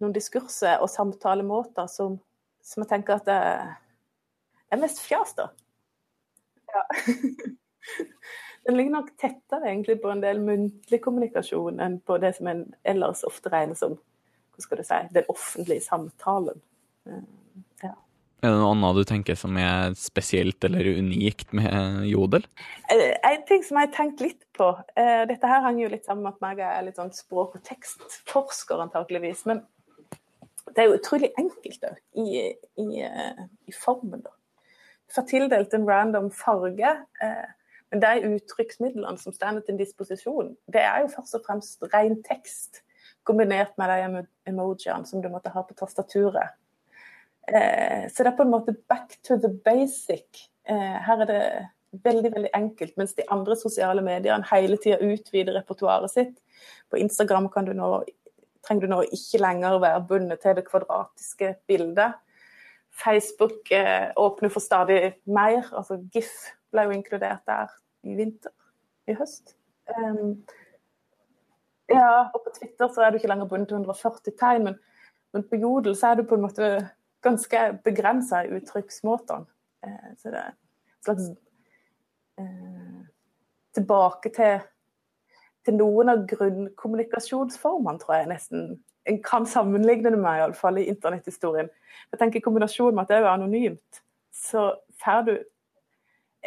noen 0.00 0.14
diskurser 0.16 0.80
og 0.80 0.90
samtalemåter 0.92 1.88
som, 1.90 2.18
som 2.64 2.84
jeg 2.84 2.90
tenker 2.92 3.18
at 3.18 3.28
det 3.28 3.38
er 4.70 4.80
mest 4.80 5.02
fjas, 5.04 5.34
da. 5.38 5.50
Ja. 6.70 6.84
Den 8.66 8.76
ligger 8.76 8.92
nok 8.92 9.14
tettere 9.18 9.70
egentlig 9.70 9.96
på 10.02 10.10
en 10.12 10.20
del 10.22 10.40
muntlig 10.44 11.00
kommunikasjon 11.02 11.80
enn 11.80 11.96
på 12.04 12.18
det 12.20 12.34
som 12.36 12.50
en 12.50 12.66
ellers 12.86 13.24
ofte 13.26 13.50
regner 13.52 13.78
som 13.78 13.96
hva 13.96 14.64
skal 14.64 14.80
du 14.80 14.84
si, 14.84 14.98
den 15.16 15.30
offentlige 15.32 15.82
samtalen. 15.82 16.60
Eh. 18.40 18.46
Er 18.48 18.54
det 18.54 18.60
noe 18.60 18.72
annet 18.72 18.96
du 18.96 19.04
tenker 19.08 19.36
som 19.36 19.56
er 19.60 19.94
spesielt 19.98 20.64
eller 20.64 20.86
unikt 20.98 21.52
med 21.52 22.06
Jodel? 22.08 22.46
Eh, 22.92 23.14
en 23.22 23.44
ting 23.48 23.62
som 23.66 23.78
jeg 23.78 23.90
har 23.90 23.94
tenkt 23.96 24.20
litt 24.24 24.46
på 24.56 24.72
eh, 24.96 25.26
Dette 25.28 25.48
her 25.48 25.64
henger 25.66 25.84
jo 25.84 25.92
litt 25.92 26.08
sammen 26.08 26.24
med 26.40 26.50
at 26.56 26.62
jeg 26.62 26.70
er 26.72 26.86
litt 26.88 27.00
sånn 27.00 27.14
språk- 27.14 27.58
og 27.58 27.64
tekstforsker, 27.68 28.80
antakeligvis. 28.80 29.44
Men 29.50 29.64
det 30.70 30.82
er 30.82 30.90
jo 30.90 30.98
utrolig 30.98 31.32
enkelt 31.40 31.80
da, 31.82 31.94
i, 32.16 32.50
i, 32.80 32.88
i 33.68 33.74
formen. 33.74 34.22
da. 34.24 34.34
Du 35.08 35.16
får 35.16 35.26
tildelt 35.32 35.74
en 35.74 35.88
random 35.88 36.28
farge. 36.30 36.92
Men 37.90 38.02
de 38.04 38.36
uttrykksmidlene 38.36 39.18
som 39.18 39.34
står 39.34 39.64
til 39.66 39.80
disposisjon, 39.80 40.52
det 40.70 40.84
er 40.86 41.02
jo 41.02 41.10
først 41.16 41.34
og 41.40 41.42
fremst 41.48 41.88
ren 41.90 42.20
tekst 42.22 42.84
kombinert 43.26 43.74
med 43.80 43.90
de 43.90 44.22
emojiene 44.52 45.08
som 45.08 45.22
du 45.22 45.28
måtte 45.32 45.50
ha 45.50 45.64
på 45.66 45.74
tastaturet. 45.74 46.54
Eh, 47.50 48.06
så 48.10 48.22
det 48.22 48.30
er 48.30 48.38
på 48.38 48.46
en 48.46 48.54
måte 48.54 48.76
back 48.88 49.18
to 49.26 49.36
the 49.40 49.50
basic. 49.64 50.46
Eh, 50.68 50.96
her 51.06 51.24
er 51.24 51.30
det 51.30 51.42
veldig 52.04 52.30
veldig 52.34 52.50
enkelt, 52.54 52.96
mens 52.96 53.14
de 53.14 53.26
andre 53.34 53.56
sosiale 53.58 54.02
mediene 54.06 54.46
hele 54.52 54.78
tida 54.78 55.00
utvider 55.02 55.56
repertoaret 55.58 56.12
sitt. 56.12 56.36
På 56.90 56.98
Instagram 57.00 57.48
du 57.66 57.72
nå, 57.74 57.90
trenger 58.62 58.86
du 58.86 58.92
nå 58.92 59.02
ikke 59.02 59.42
lenger 59.42 59.80
være 59.82 60.06
bundet 60.08 60.40
til 60.40 60.56
det 60.56 60.68
kvadratiske 60.68 61.54
bildet. 61.66 62.14
Facebook 62.90 63.70
eh, 63.70 64.12
åpner 64.16 64.48
for 64.48 64.60
stadig 64.60 65.14
mer. 65.24 65.66
altså 65.72 65.98
GIF 66.12 66.30
ble 66.70 66.86
jo 66.86 66.90
inkludert 66.90 67.42
der 67.46 67.70
i 68.02 68.14
vinter, 68.14 68.52
i 69.08 69.14
høst. 69.14 69.56
Um, 69.90 70.44
ja, 71.90 72.30
og 72.30 72.44
på 72.44 72.52
Twitter 72.54 72.88
så 72.88 73.02
er 73.02 73.10
du 73.10 73.18
ikke 73.18 73.28
lenger 73.28 73.48
bundet 73.50 73.68
til 73.68 73.80
140 73.80 74.36
tegn, 74.38 74.64
men, 74.64 74.78
men, 75.34 75.42
på 75.42 75.58
Jodel 75.58 75.96
så 75.96 76.12
er 76.12 76.20
du 76.20 76.28
på 76.28 76.38
en 76.38 76.44
måte 76.44 76.70
ganske 77.22 77.78
begrensa 77.84 78.44
i 78.44 78.52
uttrykksmåtene. 78.58 79.46
Eh, 79.86 80.10
så 80.18 80.32
det 80.32 80.42
er 80.42 80.52
en 80.52 81.04
slags 81.04 81.30
eh, 82.38 83.00
Tilbake 83.70 84.32
til, 84.34 84.64
til, 85.62 85.76
noen 85.78 86.08
av 86.10 86.24
grunnkommunikasjonsformene, 86.26 88.00
tror 88.02 88.16
jeg 88.16 88.30
nesten 88.32 88.64
en 89.06 89.20
kan 89.22 89.46
sammenligne 89.46 90.10
det 90.10 90.18
med, 90.18 90.40
iallfall 90.40 90.80
i 90.82 90.88
internetthistorien. 90.90 91.70
Jeg 92.10 92.18
tenker 92.18 92.40
I 92.40 92.42
kombinasjon 92.42 92.96
med 92.96 93.04
at 93.04 93.12
det 93.12 93.20
er 93.20 93.28
anonymt, 93.30 94.02
så 94.34 94.72
får 95.04 95.22
du 95.28 95.32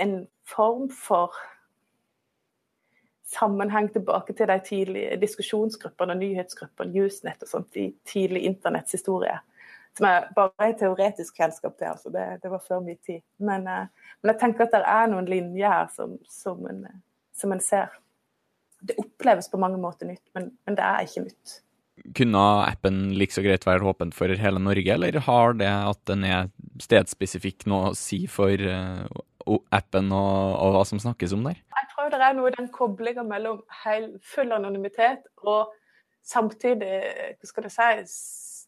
en 0.03 0.17
form 0.43 0.89
for 0.91 1.31
sammenheng 3.33 3.87
tilbake 3.93 4.33
til 4.33 4.47
de 4.47 4.59
tidlige 4.67 5.17
diskusjonsgruppene 5.21 6.15
nyhetsgruppene, 6.19 6.91
Newsnet 6.93 7.43
og 7.43 7.49
sånt 7.49 7.79
i 7.79 7.87
tidlig 8.05 8.43
internetts 8.49 8.91
historie. 8.91 9.39
Som 9.97 10.07
jeg 10.09 10.29
bare 10.33 10.53
har 10.57 10.77
teoretisk 10.77 11.37
kjennskap 11.37 11.75
til. 11.77 11.91
altså 11.91 12.09
det, 12.13 12.25
det, 12.43 12.49
var 12.51 12.63
før 12.67 12.79
min 12.81 12.97
tid. 13.05 13.21
Men, 13.37 13.67
uh, 13.67 13.85
men, 14.21 14.31
jeg 14.33 14.39
tenker 14.41 14.65
at 14.65 14.73
det 14.73 14.85
er 14.89 15.11
noen 15.11 15.27
linjer 15.29 15.69
her 15.69 15.91
som, 15.93 16.15
som, 16.29 16.63
en, 16.69 16.87
som 17.35 17.53
en 17.53 17.61
ser. 17.61 17.93
Det 18.83 18.97
oppleves 18.99 19.51
på 19.51 19.59
mange 19.61 19.77
måter 19.79 20.09
nytt, 20.09 20.25
men, 20.35 20.49
men 20.65 20.79
det 20.79 20.83
er 20.87 21.05
ikke 21.05 21.27
nytt. 21.27 21.59
Kunne 22.17 22.41
appen 22.65 23.13
like 23.15 23.35
så 23.35 23.43
greit 23.45 23.67
være 23.67 23.85
åpen 23.85 24.09
for 24.11 24.33
hele 24.33 24.59
Norge, 24.59 24.95
eller 24.95 25.21
har 25.27 25.53
det 25.59 25.69
at 25.69 26.01
den 26.09 26.25
er 26.25 26.49
stedspesifikk 26.81 27.67
noe 27.69 27.91
å 27.91 27.95
si 27.95 28.23
for 28.27 28.57
uh, 28.65 29.05
appen 29.71 30.09
og, 30.11 30.57
og, 30.57 30.73
hva 30.73 30.83
som 30.89 31.01
snakkes 31.01 31.35
om 31.37 31.45
der? 31.47 31.61
Jeg 31.61 31.89
tror 31.93 32.09
det 32.11 32.19
er 32.19 32.35
noe 32.37 32.49
i 32.49 32.55
den 32.57 32.69
koblinga 32.73 33.25
mellom 33.27 33.61
full 34.33 34.51
anonymitet 34.55 35.29
og 35.45 35.73
samtidig 36.25 36.89
hva 37.37 37.49
skal 37.49 37.67
det 37.67 37.73
si, 37.75 37.89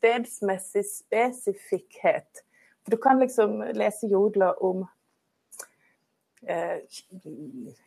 stedsmessig 0.05 0.83
spesifikkhet. 0.85 2.43
Du 2.91 2.97
kan 2.97 3.19
liksom 3.19 3.61
lese 3.73 4.07
jodler 4.07 4.63
om 4.63 4.85
eh, 6.47 6.77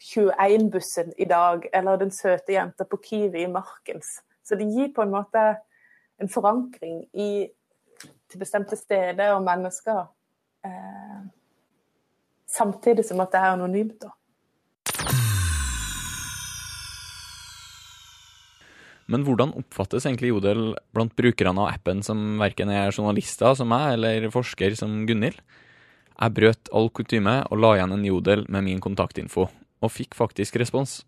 21-bussen 0.02 1.12
i 1.18 1.24
dag, 1.24 1.68
eller 1.72 1.96
den 1.96 2.10
søte 2.10 2.52
jenta 2.52 2.84
på 2.84 2.96
Kiwi 2.96 3.42
i 3.42 3.52
Markens. 3.52 4.18
Så 4.42 4.54
det 4.58 4.66
gir 4.66 4.90
på 4.94 5.02
en 5.02 5.14
måte 5.14 5.44
en 6.18 6.28
forankring 6.28 7.04
i, 7.14 7.46
til 8.30 8.38
bestemte 8.38 8.76
steder 8.76 9.36
og 9.36 9.44
mennesker. 9.46 10.06
Eh, 10.66 11.20
samtidig 12.46 13.04
som 13.04 13.20
at 13.20 13.32
det 13.32 13.38
er 13.44 13.54
anonymt. 13.54 14.00
da. 14.02 14.17
Men 19.08 19.24
hvordan 19.24 19.54
oppfattes 19.56 20.04
egentlig 20.04 20.34
Jodel 20.34 20.74
blant 20.92 21.14
brukerne 21.16 21.64
av 21.64 21.72
appen 21.72 22.02
som 22.04 22.36
verken 22.40 22.68
er 22.72 22.92
journalister 22.92 23.56
som 23.56 23.70
meg, 23.72 23.94
eller 23.96 24.28
forsker 24.32 24.76
som 24.76 25.06
Gunhild? 25.08 25.40
Jeg 26.18 26.34
brøt 26.34 26.68
all 26.74 26.90
kutyme 26.92 27.38
og 27.46 27.60
la 27.62 27.76
igjen 27.76 27.94
en 27.94 28.04
Jodel 28.04 28.44
med 28.52 28.66
min 28.66 28.82
kontaktinfo, 28.84 29.46
og 29.80 29.94
fikk 29.94 30.18
faktisk 30.18 30.58
respons. 30.60 31.00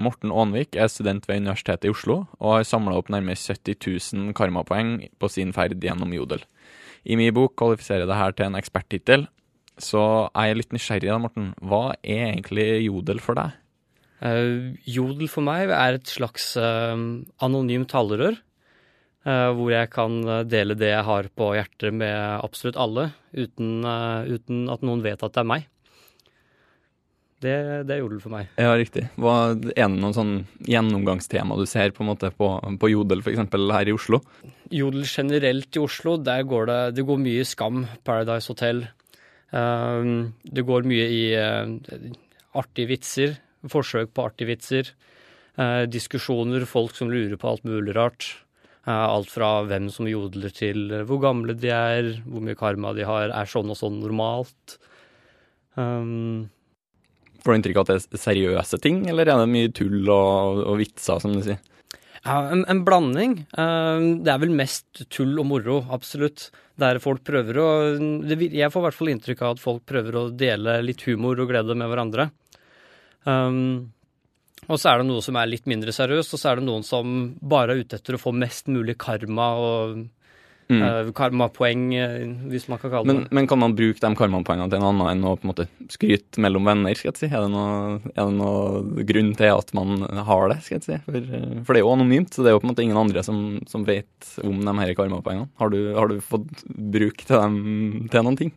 Morten 0.00 0.32
Aanvik 0.32 0.78
er 0.80 0.88
student 0.88 1.26
ved 1.28 1.42
Universitetet 1.42 1.90
i 1.90 1.92
Oslo, 1.92 2.22
og 2.40 2.56
har 2.56 2.66
samla 2.66 2.96
opp 2.96 3.10
nærmere 3.12 3.36
70 3.36 3.76
000 4.14 4.32
karmapoeng 4.38 4.96
på 5.20 5.30
sin 5.30 5.52
ferd 5.52 5.76
gjennom 5.82 6.14
Jodel. 6.16 6.46
I 7.04 7.18
min 7.18 7.34
bok 7.34 7.58
kvalifiserer 7.58 8.08
det 8.08 8.16
her 8.16 8.32
til 8.32 8.48
en 8.48 8.56
eksperttittel, 8.56 9.26
så 9.82 10.28
jeg 10.30 10.52
er 10.52 10.58
litt 10.58 10.72
nysgjerrig 10.72 11.10
da, 11.10 11.18
Morten. 11.20 11.52
Hva 11.60 11.96
er 12.00 12.30
egentlig 12.30 12.86
Jodel 12.86 13.20
for 13.24 13.36
deg? 13.36 13.58
Uh, 14.22 14.78
jodel 14.86 15.26
for 15.30 15.42
meg 15.42 15.72
er 15.74 15.98
et 15.98 16.10
slags 16.10 16.52
uh, 16.60 16.94
anonymt 17.42 17.90
talerør. 17.90 18.38
Uh, 19.22 19.50
hvor 19.54 19.70
jeg 19.70 19.90
kan 19.90 20.16
dele 20.50 20.74
det 20.74 20.90
jeg 20.90 21.06
har 21.06 21.28
på 21.38 21.52
hjertet 21.54 21.94
med 21.94 22.14
absolutt 22.42 22.78
alle, 22.80 23.10
uten, 23.34 23.84
uten 24.26 24.64
at 24.70 24.82
noen 24.82 25.04
vet 25.04 25.22
at 25.22 25.34
det 25.34 25.42
er 25.42 25.50
meg. 25.50 25.68
Det, 27.42 27.52
det, 27.88 27.94
er 27.96 28.00
jodel 28.04 28.20
for 28.22 28.30
meg. 28.30 28.50
Ja, 28.54 28.74
riktig. 28.78 29.08
Hva, 29.18 29.34
er 29.74 29.88
det 29.90 29.98
noen 29.98 30.14
sånn 30.14 30.34
gjennomgangstema 30.62 31.56
du 31.58 31.64
ser 31.66 31.90
på, 31.90 32.04
en 32.04 32.12
måte 32.12 32.30
på, 32.30 32.52
på 32.78 32.90
jodel, 32.92 33.22
f.eks. 33.24 33.40
her 33.50 33.90
i 33.90 33.94
Oslo? 33.96 34.20
Jodel 34.70 35.02
generelt 35.10 35.74
i 35.74 35.82
Oslo, 35.82 36.14
der 36.22 36.44
går 36.46 36.70
det, 36.70 36.80
det 36.98 37.06
går 37.08 37.18
mye 37.22 37.46
skam. 37.46 37.82
Paradise 38.06 38.46
Hotel. 38.52 38.84
det 39.50 40.64
går 40.70 40.86
mye 40.86 41.08
i 41.10 41.24
artige 42.54 42.92
vitser 42.94 43.34
forsøk 43.70 44.14
på 44.14 44.26
artige 44.26 44.52
vitser. 44.52 44.92
Eh, 45.60 45.84
diskusjoner, 45.90 46.64
folk 46.68 46.96
som 46.96 47.10
lurer 47.12 47.36
på 47.36 47.50
alt 47.50 47.66
mulig 47.68 47.94
rart. 47.96 48.30
Eh, 48.86 48.92
alt 48.92 49.30
fra 49.30 49.60
hvem 49.68 49.90
som 49.92 50.08
jodler 50.10 50.54
til 50.54 50.88
hvor 51.06 51.20
gamle 51.22 51.54
de 51.54 51.70
er, 51.74 52.14
hvor 52.26 52.42
mye 52.42 52.58
karma 52.58 52.94
de 52.96 53.06
har, 53.06 53.30
er 53.30 53.50
sånn 53.50 53.70
og 53.70 53.78
sånn 53.78 54.00
normalt. 54.02 54.78
Um, 55.76 56.48
Får 57.42 57.54
du 57.54 57.58
inntrykk 57.58 57.78
av 57.80 57.86
at 57.86 58.08
det 58.10 58.18
er 58.18 58.22
seriøse 58.22 58.78
ting, 58.82 59.04
eller 59.10 59.26
er 59.26 59.40
det 59.40 59.50
mye 59.50 59.70
tull 59.74 60.02
og, 60.06 60.62
og 60.66 60.76
vitser, 60.78 61.22
som 61.22 61.34
du 61.34 61.42
sier? 61.42 61.58
Ja, 62.22 62.36
en, 62.54 62.62
en 62.70 62.84
blanding. 62.86 63.40
Um, 63.58 64.22
det 64.22 64.30
er 64.30 64.42
vel 64.44 64.52
mest 64.54 65.02
tull 65.10 65.34
og 65.42 65.48
moro, 65.50 65.80
absolutt. 65.90 66.50
Der 66.78 67.00
folk 67.02 67.24
prøver 67.26 67.58
å 67.60 67.66
Jeg 67.98 68.70
får 68.72 68.80
i 68.80 68.84
hvert 68.86 68.96
fall 68.96 69.10
inntrykk 69.12 69.42
av 69.42 69.56
at 69.56 69.62
folk 69.62 69.82
prøver 69.90 70.16
å 70.16 70.28
dele 70.30 70.78
litt 70.86 71.02
humor 71.08 71.40
og 71.42 71.50
glede 71.50 71.76
med 71.78 71.90
hverandre. 71.90 72.30
Um, 73.24 73.92
og 74.70 74.78
så 74.78 74.92
er 74.92 75.02
det 75.02 75.10
noe 75.10 75.22
som 75.24 75.36
er 75.38 75.50
litt 75.50 75.68
mindre 75.70 75.94
seriøst, 75.94 76.34
og 76.36 76.40
så 76.40 76.52
er 76.52 76.60
det 76.60 76.68
noen 76.68 76.84
som 76.86 77.32
bare 77.38 77.74
er 77.74 77.82
ute 77.82 77.98
etter 77.98 78.16
å 78.16 78.22
få 78.22 78.34
mest 78.36 78.70
mulig 78.70 78.94
karma 79.00 79.48
og 79.58 79.96
mm. 80.70 80.82
uh, 80.82 81.10
karmapoeng, 81.16 81.82
eh, 81.98 82.14
hvis 82.52 82.68
man 82.70 82.78
kan 82.80 82.92
kalle 82.94 83.10
men, 83.10 83.24
det 83.24 83.34
Men 83.34 83.48
kan 83.50 83.60
man 83.62 83.74
bruke 83.78 83.98
de 83.98 84.10
karmapoengene 84.18 84.70
til 84.70 84.78
en 84.78 84.88
annen 84.92 85.10
enn 85.10 85.26
å 85.26 85.34
på 85.34 85.46
en 85.46 85.52
måte 85.52 85.66
skryte 85.92 86.42
mellom 86.42 86.70
venner? 86.70 86.94
skal 86.94 87.10
jeg 87.10 87.24
si? 87.24 87.30
Er 87.32 87.42
det, 87.42 87.50
noe, 87.52 88.14
er 88.14 88.32
noe 88.38 89.04
grunn 89.10 89.34
til 89.38 89.50
at 89.50 89.74
man 89.78 90.06
har 90.30 90.48
det? 90.54 90.60
skal 90.62 90.78
jeg 90.78 90.86
si? 90.86 91.00
For, 91.08 91.18
eh, 91.18 91.60
for, 91.60 91.74
det 91.74 91.82
er 91.82 91.86
jo 91.86 91.94
anonymt, 91.96 92.32
så 92.32 92.46
det 92.46 92.52
er 92.52 92.56
jo 92.58 92.62
på 92.62 92.68
en 92.68 92.74
måte 92.74 92.86
ingen 92.86 93.02
andre 93.02 93.26
som, 93.26 93.42
som 93.70 93.86
vet 93.88 94.34
om 94.46 94.62
de 94.62 94.78
her 94.78 94.94
karmapoengene. 94.98 95.50
Har 95.58 95.74
du, 95.74 95.80
har 95.98 96.12
du 96.12 96.20
fått 96.22 96.66
bruk 96.70 97.26
til 97.26 97.38
dem 97.38 97.62
til 98.12 98.28
noen 98.28 98.38
ting? 98.44 98.54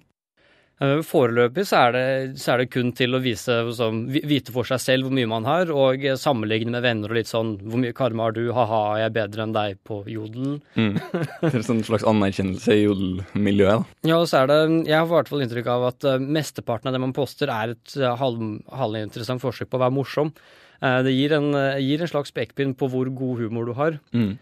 Eh, 0.84 1.00
foreløpig 1.08 1.64
så 1.70 1.86
er, 1.86 1.94
det, 1.96 2.40
så 2.42 2.52
er, 2.52 2.62
det, 2.62 2.72
kun 2.74 2.90
til 2.96 3.16
å 3.16 3.22
vise, 3.24 3.54
sånn, 3.78 4.02
vite 4.12 4.52
for 4.52 4.68
seg 4.68 4.82
selv 4.84 5.08
hvor 5.08 5.16
mye 5.16 5.30
man 5.32 5.48
har, 5.48 5.72
og 5.72 6.04
sammenligne 6.20 6.74
med 6.74 6.84
venner 6.84 7.14
og 7.14 7.16
litt 7.16 7.32
sånn 7.32 7.54
Hvor 7.64 7.80
mye 7.80 7.96
karma 7.96 8.28
har 8.28 8.36
du? 8.36 8.44
Ha-ha, 8.56 8.82
jeg 9.00 9.08
er 9.08 9.16
bedre 9.16 9.46
enn 9.46 9.56
deg 9.56 9.80
på 9.88 10.02
jodel. 10.12 10.58
Mm. 10.76 11.00
Det 11.40 11.52
er 11.54 11.58
en 11.62 11.68
sånn 11.70 11.84
slags 11.88 12.04
anerkjennelse 12.10 12.76
i 12.76 12.84
jodelmiljøet, 12.84 13.86
da. 13.86 14.10
Ja, 14.12 14.20
og 14.20 14.28
så 14.32 14.44
er 14.44 14.52
det 14.52 14.60
Jeg 14.90 14.98
har 14.98 15.08
i 15.08 15.14
hvert 15.14 15.32
fall 15.32 15.46
inntrykk 15.46 15.72
av 15.72 15.88
at 15.94 16.10
uh, 16.10 16.20
mesteparten 16.20 16.92
av 16.92 16.98
det 16.98 17.04
man 17.06 17.16
poster, 17.16 17.52
er 17.52 17.78
et 17.78 17.98
uh, 18.02 18.12
halv, 18.20 18.44
halvinteressant 18.76 19.44
forsøk 19.44 19.72
på 19.72 19.80
å 19.80 19.86
være 19.88 19.96
morsom. 19.96 20.36
Det 20.86 21.10
gir 21.16 21.32
en, 21.34 21.56
gir 21.82 22.02
en, 22.04 22.10
slags 22.12 22.34
pekepinn 22.36 22.74
på 22.78 22.90
hvor 22.92 23.08
god 23.16 23.40
humor 23.40 23.66
du 23.66 23.72
har. 23.78 23.96
Mm. 24.14 24.36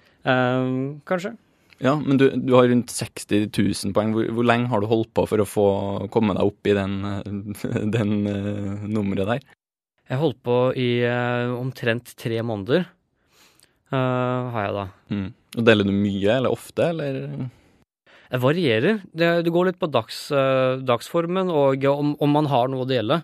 kanskje. 1.07 1.35
Ja, 1.83 1.97
men 1.99 2.19
du, 2.19 2.29
du, 2.31 2.53
har 2.55 2.69
rundt 2.71 2.91
60 2.95 3.49
000 3.51 3.91
poeng. 3.95 4.13
Hvor, 4.15 4.29
hvor, 4.31 4.47
lenge 4.47 4.71
har 4.71 4.79
du 4.79 4.87
holdt 4.87 5.11
på 5.15 5.25
for 5.27 5.43
å 5.43 5.47
få 5.47 5.67
komme 6.13 6.35
deg 6.37 6.47
opp 6.47 6.69
i 6.71 6.75
den, 6.77 6.95
den 7.95 8.13
uh, 8.23 8.85
nummeret 8.87 9.33
der? 9.33 9.43
Jeg 10.07 10.21
holdt 10.21 10.39
på 10.45 10.57
i 10.79 10.89
uh, 11.03 11.51
omtrent 11.57 12.13
tre 12.19 12.39
måneder, 12.45 12.87
uh, 13.91 14.53
har 14.55 14.67
jeg 14.67 14.77
da. 14.77 14.87
Mm. 15.11 15.27
Og 15.53 15.67
Deler 15.67 15.89
du 15.89 15.93
mye 15.95 16.37
eller 16.37 16.55
ofte, 16.55 16.87
eller? 16.93 17.19
Det 18.31 18.41
varierer. 18.41 19.03
Det, 19.11 19.29
det 19.45 19.53
går 19.53 19.69
litt 19.69 19.81
på 19.81 19.91
dags, 19.91 20.25
dagsformen 20.87 21.51
og 21.53 21.83
om, 21.91 22.15
om, 22.17 22.31
man 22.33 22.47
har 22.49 22.71
noe 22.71 22.87
å 22.87 22.89
dele. 22.89 23.19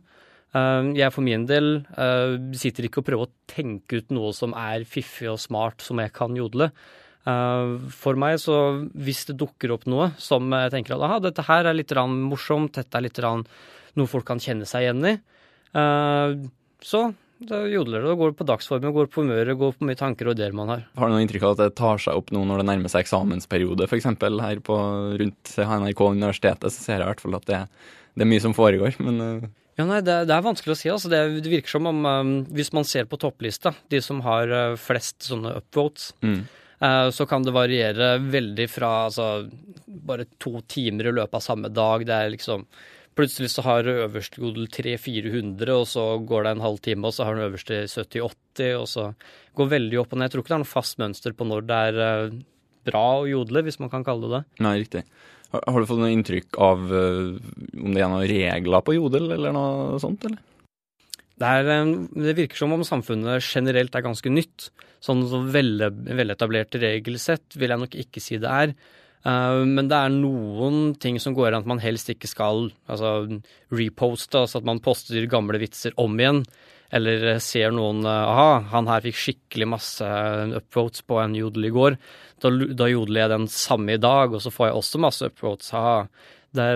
Jeg 0.54 1.10
for 1.14 1.26
min 1.26 1.48
del 1.50 1.80
sitter 2.58 2.86
ikke 2.86 3.02
og 3.02 3.08
prøver 3.08 3.26
å 3.26 3.50
tenke 3.50 4.04
ut 4.04 4.14
noe 4.14 4.30
som 4.38 4.54
er 4.58 4.86
fiffig 4.86 5.32
og 5.32 5.42
smart 5.42 5.82
som 5.82 6.02
jeg 6.04 6.14
kan 6.14 6.38
jodle. 6.38 6.70
Eh, 7.30 7.72
for 7.94 8.20
meg, 8.20 8.38
så 8.42 8.58
hvis 8.96 9.26
det 9.30 9.38
dukker 9.40 9.74
opp 9.76 9.88
noe 9.90 10.12
som 10.22 10.48
jeg 10.56 10.74
tenker 10.74 10.96
at 10.96 11.06
aha, 11.06 11.22
dette 11.24 11.46
her 11.50 11.68
er 11.70 11.78
litt 11.78 11.94
morsomt, 11.96 12.78
dette 12.78 12.98
er 12.98 13.06
litt 13.06 13.20
noe 13.20 14.10
folk 14.10 14.28
kan 14.28 14.42
kjenne 14.42 14.68
seg 14.70 14.86
igjen 14.86 15.10
i, 15.10 15.16
eh, 15.78 16.38
så 16.86 17.10
da 17.50 17.62
jodler 17.72 18.04
det 18.04 18.12
og 18.12 18.20
går 18.20 18.34
på 18.36 18.48
dagsformen, 18.48 18.92
går 18.96 19.08
på 19.12 19.24
humøret, 19.24 19.56
går 19.60 19.78
på 19.78 19.86
mye 19.88 20.00
tanker 20.00 20.28
og 20.28 20.36
ideer 20.36 20.56
man 20.56 20.72
har. 20.74 20.82
Har 21.00 21.08
du 21.08 21.16
noe 21.16 21.24
inntrykk 21.24 21.46
av 21.48 21.54
at 21.56 21.62
det 21.62 21.78
tar 21.80 22.02
seg 22.04 22.20
opp 22.20 22.34
nå 22.36 22.42
når 22.48 22.62
det 22.62 22.68
nærmer 22.68 22.92
seg 22.92 23.06
eksamensperiode, 23.06 23.88
f.eks. 23.88 24.10
her 24.20 24.60
på, 24.66 24.80
rundt 25.22 25.54
NRK 25.56 26.04
universitetet, 26.04 26.76
så 26.76 26.84
ser 26.84 27.00
jeg 27.00 27.06
i 27.06 27.12
hvert 27.14 27.24
fall 27.24 27.40
at 27.40 27.48
det, 27.48 27.62
det 28.16 28.26
er 28.26 28.32
mye 28.34 28.44
som 28.44 28.56
foregår, 28.58 29.00
men 29.04 29.24
uh... 29.24 29.50
Ja, 29.80 29.86
nei, 29.88 30.02
det, 30.04 30.26
det, 30.28 30.36
er 30.36 30.44
vanskelig 30.44 30.74
å 30.74 30.76
si. 30.76 30.90
altså. 30.92 31.08
Det, 31.08 31.20
det 31.40 31.52
virker 31.54 31.72
som 31.72 31.86
om, 31.88 32.02
um, 32.04 32.32
hvis 32.52 32.74
man 32.76 32.84
ser 32.84 33.06
på 33.08 33.16
topplista, 33.16 33.72
de 33.88 34.02
som 34.04 34.20
har 34.26 34.52
flest 34.76 35.24
sånne 35.30 35.54
upvotes, 35.62 36.10
mm. 36.20 36.42
Eh, 36.80 37.10
så 37.16 37.26
kan 37.28 37.44
det 37.44 37.56
variere 37.56 38.14
veldig 38.24 38.70
fra 38.72 38.92
altså, 39.10 39.50
bare 39.86 40.30
to 40.40 40.62
timer 40.68 41.10
i 41.10 41.16
løpet 41.18 41.40
av 41.40 41.44
samme 41.44 41.72
dag. 41.74 42.08
Det 42.08 42.16
er 42.16 42.34
liksom 42.38 42.66
Plutselig 43.20 43.50
så 43.52 43.64
har 43.66 43.88
øverste 43.90 44.40
godel 44.40 44.70
300-400, 44.72 45.72
og 45.76 45.88
så 45.92 46.04
går 46.24 46.46
det 46.46 46.52
en 46.54 46.62
halv 46.64 46.78
time, 46.86 47.10
og 47.10 47.12
så 47.12 47.26
har 47.28 47.36
den 47.36 47.50
øverste 47.50 47.82
70-80, 47.84 48.70
og 48.80 48.86
så 48.88 49.04
går 49.60 49.72
veldig 49.74 50.00
opp 50.00 50.14
og 50.14 50.22
ned. 50.22 50.30
Jeg 50.30 50.32
tror 50.32 50.44
ikke 50.46 50.54
det 50.54 50.56
er 50.56 50.62
noe 50.62 50.70
fast 50.70 51.02
mønster 51.02 51.36
på 51.36 51.48
når 51.50 51.66
det 51.68 51.80
er 51.90 52.00
eh, 52.06 52.38
bra 52.88 53.04
å 53.18 53.28
jodle, 53.28 53.66
hvis 53.66 53.80
man 53.84 53.92
kan 53.92 54.06
kalle 54.08 54.30
det 54.30 54.38
det. 54.38 54.64
Nei, 54.64 54.74
riktig. 54.86 55.04
Har, 55.52 55.66
har 55.68 55.82
du 55.82 55.90
fått 55.90 56.00
noe 56.00 56.14
inntrykk 56.14 56.62
av 56.64 56.86
uh, 56.94 57.36
om 57.82 57.98
det 57.98 58.06
er 58.06 58.14
noen 58.14 58.30
regler 58.32 58.88
på 58.88 58.96
jodel, 58.96 59.34
eller 59.36 59.58
noe 59.58 60.00
sånt, 60.00 60.30
eller? 60.30 60.40
Det, 61.40 61.48
er, 61.48 61.92
det, 62.20 62.36
virker 62.36 62.60
som 62.60 62.76
om 62.76 62.86
samfunnet 62.86 63.44
generelt 63.46 63.94
er 63.96 64.06
ganske 64.06 64.32
nytt. 64.32 64.70
Sånn 65.04 65.24
veletablerte 65.54 66.82
regelsett 66.82 67.56
vil 67.56 67.72
jeg 67.72 67.84
nok 67.86 67.96
ikke 68.04 68.24
si 68.24 68.40
det 68.42 68.50
er. 68.52 68.74
Uh, 69.20 69.68
men 69.68 69.90
det 69.92 69.98
er 69.98 70.12
noen 70.14 70.94
ting 71.00 71.18
som 71.20 71.36
går 71.36 71.52
an 71.52 71.66
at 71.66 71.68
man 71.68 71.82
helst 71.84 72.12
ikke 72.12 72.28
skal 72.32 72.70
altså, 72.88 73.40
reposte, 73.76 74.46
altså 74.46 74.62
at 74.62 74.68
man 74.68 74.80
poster 74.84 75.28
gamle 75.32 75.60
vitser 75.60 75.96
om 76.00 76.20
igjen. 76.20 76.44
Eller 76.96 77.38
ser 77.44 77.72
noen 77.76 78.02
uh, 78.08 78.12
aha, 78.12 78.52
han 78.72 78.92
her 78.92 79.04
fikk 79.06 79.20
skikkelig 79.24 79.72
masse 79.76 80.12
upvotes 80.60 81.04
på 81.08 81.20
en 81.24 81.36
jodel 81.38 81.70
i 81.70 81.74
går. 81.76 82.00
Da, 82.44 82.52
da 82.52 82.88
jodler 82.92 83.26
jeg 83.26 83.36
den 83.36 83.50
samme 83.52 83.96
i 83.96 84.02
dag, 84.02 84.36
og 84.36 84.44
så 84.44 84.52
får 84.52 84.70
jeg 84.70 84.80
også 84.80 85.04
masse 85.08 85.32
upvotes. 85.32 85.72
Aha. 85.78 86.00
Det 86.56 86.70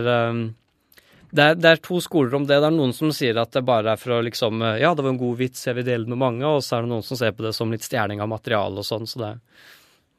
det 1.34 1.46
er, 1.46 1.56
det 1.58 1.70
er, 1.70 1.80
to 1.82 1.98
skoler 2.04 2.36
om 2.38 2.44
det. 2.46 2.60
Det 2.62 2.68
er 2.70 2.76
noen 2.76 2.94
som 2.94 3.10
sier 3.16 3.40
at 3.42 3.54
det 3.56 3.64
bare 3.66 3.96
er 3.96 4.02
for 4.02 4.18
å 4.18 4.24
liksom 4.26 4.62
Ja, 4.78 4.92
det 4.94 5.02
var 5.02 5.14
en 5.14 5.22
god 5.22 5.40
vits, 5.40 5.66
jeg 5.66 5.80
vil 5.80 5.88
dele 5.88 6.12
med 6.12 6.22
mange. 6.22 6.46
Og 6.46 6.62
så 6.62 6.78
er 6.78 6.86
det 6.86 6.92
noen 6.92 7.06
som 7.06 7.18
ser 7.18 7.34
på 7.34 7.46
det 7.46 7.56
som 7.58 7.74
litt 7.74 7.86
stjerning 7.86 8.22
av 8.22 8.30
materiale 8.30 8.84
og 8.84 8.88
sånn. 8.88 9.10
Så 9.10 9.22
det 9.22 9.32
er 9.32 9.42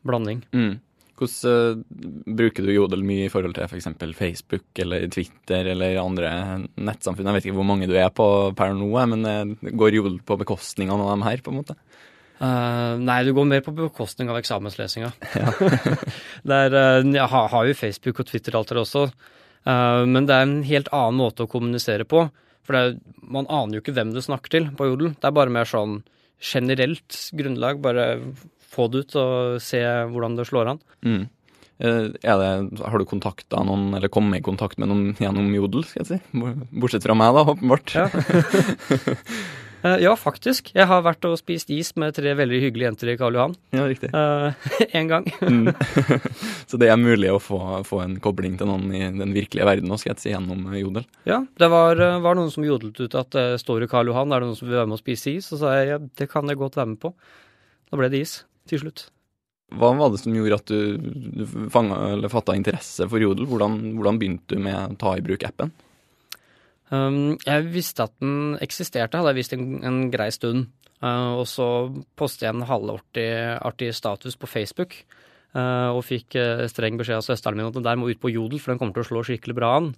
blanding. 0.04 0.42
Mm. 0.54 0.74
Hvordan 1.14 1.84
uh, 1.84 2.32
bruker 2.34 2.66
du 2.66 2.72
Jodel 2.74 3.04
mye 3.06 3.28
i 3.28 3.32
forhold 3.32 3.54
til 3.54 3.68
f.eks. 3.68 3.86
Facebook 4.18 4.80
eller 4.82 5.06
Twitter 5.14 5.70
eller 5.70 6.00
andre 6.02 6.32
nettsamfunn? 6.74 7.28
Jeg 7.30 7.38
vet 7.38 7.46
ikke 7.46 7.58
hvor 7.60 7.68
mange 7.68 7.88
du 7.90 7.94
er 7.94 8.10
på 8.14 8.26
per 8.58 8.74
nå, 8.74 8.90
men 9.12 9.22
uh, 9.28 9.70
går 9.70 10.00
Jodel 10.00 10.18
på 10.26 10.38
bekostning 10.42 10.90
av 10.90 10.98
noen 10.98 11.12
av 11.12 11.14
dem 11.14 11.28
her, 11.28 11.44
på 11.44 11.54
en 11.54 11.60
måte? 11.60 11.78
Uh, 12.40 12.98
nei, 12.98 13.20
du 13.22 13.30
går 13.36 13.46
mer 13.46 13.62
på 13.62 13.76
bekostning 13.76 14.32
av 14.32 14.40
eksamenslesinga. 14.42 15.14
Ja. 15.38 15.54
Der, 16.50 16.74
jeg 17.06 17.24
har, 17.30 17.46
har 17.48 17.70
jo 17.70 17.78
Facebook 17.78 18.18
og 18.20 18.26
Twitter 18.28 18.58
alt 18.58 18.74
det 18.74 18.82
også. 18.82 19.06
Eh, 19.64 20.00
men 20.06 20.28
det 20.28 20.36
er 20.36 20.46
en 20.46 20.58
helt 20.66 20.90
annen 20.94 21.20
måte 21.20 21.46
å 21.46 21.50
kommunisere 21.50 22.06
på. 22.08 22.26
For 22.64 22.78
er, 22.78 22.96
man 23.20 23.48
aner 23.52 23.78
jo 23.78 23.84
ikke 23.84 23.96
hvem 23.96 24.14
du 24.14 24.20
snakker 24.24 24.52
til 24.56 24.68
på 24.76 24.88
Jodel. 24.90 25.14
Det 25.18 25.28
er 25.28 25.36
bare 25.36 25.52
mer 25.52 25.68
sånn 25.68 26.02
generelt 26.44 27.18
grunnlag. 27.36 27.80
Bare 27.84 28.08
få 28.74 28.88
det 28.90 29.04
ut 29.04 29.16
og 29.20 29.62
se 29.62 29.82
hvordan 29.82 30.38
det 30.38 30.48
slår 30.50 30.74
an. 30.74 30.84
Mm. 31.06 31.24
Eh, 31.78 32.08
det, 32.14 32.30
har 32.84 32.98
du 32.98 33.08
kontakta 33.08 33.64
noen, 33.66 33.90
eller 33.98 34.12
kommet 34.12 34.40
i 34.40 34.46
kontakt 34.46 34.78
med 34.78 34.90
noen 34.90 35.12
gjennom 35.20 35.50
Jodel, 35.56 35.86
skal 35.88 36.04
jeg 36.04 36.10
si? 36.14 36.40
Bortsett 36.72 37.06
fra 37.06 37.16
meg, 37.18 37.34
da, 37.36 37.46
åpenbart. 37.54 37.96
Ja. 37.98 38.08
Uh, 39.84 39.98
ja, 40.00 40.14
faktisk. 40.16 40.70
Jeg 40.72 40.88
har 40.88 41.02
vært 41.04 41.26
og 41.28 41.36
spist 41.36 41.68
is 41.74 41.90
med 42.00 42.14
tre 42.16 42.32
veldig 42.38 42.60
hyggelige 42.62 42.88
jenter 42.88 43.10
i 43.12 43.16
Karl 43.20 43.36
Johan. 43.36 43.56
Ja, 43.76 43.84
riktig. 43.90 44.08
Én 44.96 45.04
uh, 45.04 45.10
gang. 45.10 45.28
mm. 45.44 45.68
Så 46.70 46.80
det 46.80 46.88
er 46.88 47.00
mulig 47.00 47.28
å 47.28 47.40
få, 47.42 47.60
få, 47.84 48.00
en 48.06 48.16
kobling 48.24 48.56
til 48.60 48.70
noen 48.70 48.88
i 48.96 49.02
den 49.04 49.34
virkelige 49.36 49.68
verden 49.68 49.92
også, 49.92 50.06
skal 50.06 50.14
jeg 50.14 50.22
si, 50.22 50.32
gjennom 50.32 50.72
Jodel? 50.78 51.04
Ja, 51.28 51.42
det 51.60 51.68
var, 51.72 52.00
var 52.24 52.38
noen 52.38 52.52
som 52.54 52.64
jodlet 52.64 53.02
ut 53.04 53.18
at 53.20 53.34
det 53.36 53.46
står 53.60 53.84
i 53.84 53.90
Karl 53.92 54.08
Johan, 54.08 54.32
er 54.32 54.40
det 54.40 54.50
noen 54.50 54.60
som 54.60 54.70
vil 54.70 54.80
være 54.80 54.88
med 54.88 54.96
og 54.96 55.04
spise 55.04 55.36
is? 55.36 55.50
Og 55.52 55.58
så 55.58 55.66
sa 55.66 55.76
jeg 55.76 55.92
ja, 55.92 56.00
det 56.00 56.30
kan 56.32 56.48
jeg 56.48 56.60
godt 56.60 56.80
være 56.80 56.94
med 56.94 57.02
på. 57.04 57.12
Da 57.92 58.00
ble 58.00 58.08
det 58.12 58.24
is 58.24 58.38
til 58.70 58.80
slutt. 58.86 59.10
Hva 59.74 59.90
var 59.98 60.12
det 60.12 60.20
som 60.22 60.34
gjorde 60.36 60.60
at 60.60 60.70
du, 60.70 61.44
du 61.44 62.28
fatta 62.32 62.56
interesse 62.56 63.04
for 63.10 63.20
Jodel? 63.20 63.48
Hvordan, 63.50 63.80
hvordan 63.98 64.20
begynte 64.20 64.56
du 64.56 64.64
med 64.64 64.76
å 64.80 64.96
ta 65.00 65.16
i 65.18 65.24
bruk 65.24 65.44
appen? 65.44 65.72
Um, 66.92 67.36
jeg 67.40 67.68
visste 67.72 68.04
at 68.04 68.14
den 68.20 68.56
eksisterte, 68.64 69.18
hadde 69.18 69.32
jeg 69.32 69.40
visst 69.40 69.54
en, 69.56 69.68
en 69.86 70.00
grei 70.12 70.30
stund. 70.34 70.68
Uh, 71.04 71.40
og 71.40 71.46
så 71.50 71.66
postet 72.16 72.46
jeg 72.46 72.54
en 72.54 72.66
halvartig 72.68 73.90
status 73.96 74.36
på 74.40 74.50
Facebook. 74.50 74.96
Uh, 75.54 75.94
og 75.94 76.02
fikk 76.06 76.34
uh, 76.40 76.64
streng 76.70 76.98
beskjed 76.98 77.20
av 77.20 77.26
søsteren 77.26 77.60
min 77.60 77.68
at 77.68 77.76
den 77.76 77.86
der 77.86 77.98
må 78.00 78.08
ut 78.10 78.20
på 78.22 78.32
Jodel, 78.32 78.60
for 78.60 78.72
den 78.72 78.80
kommer 78.80 78.96
til 78.96 79.04
å 79.04 79.10
slå 79.12 79.22
skikkelig 79.28 79.56
bra 79.58 79.76
an. 79.78 79.92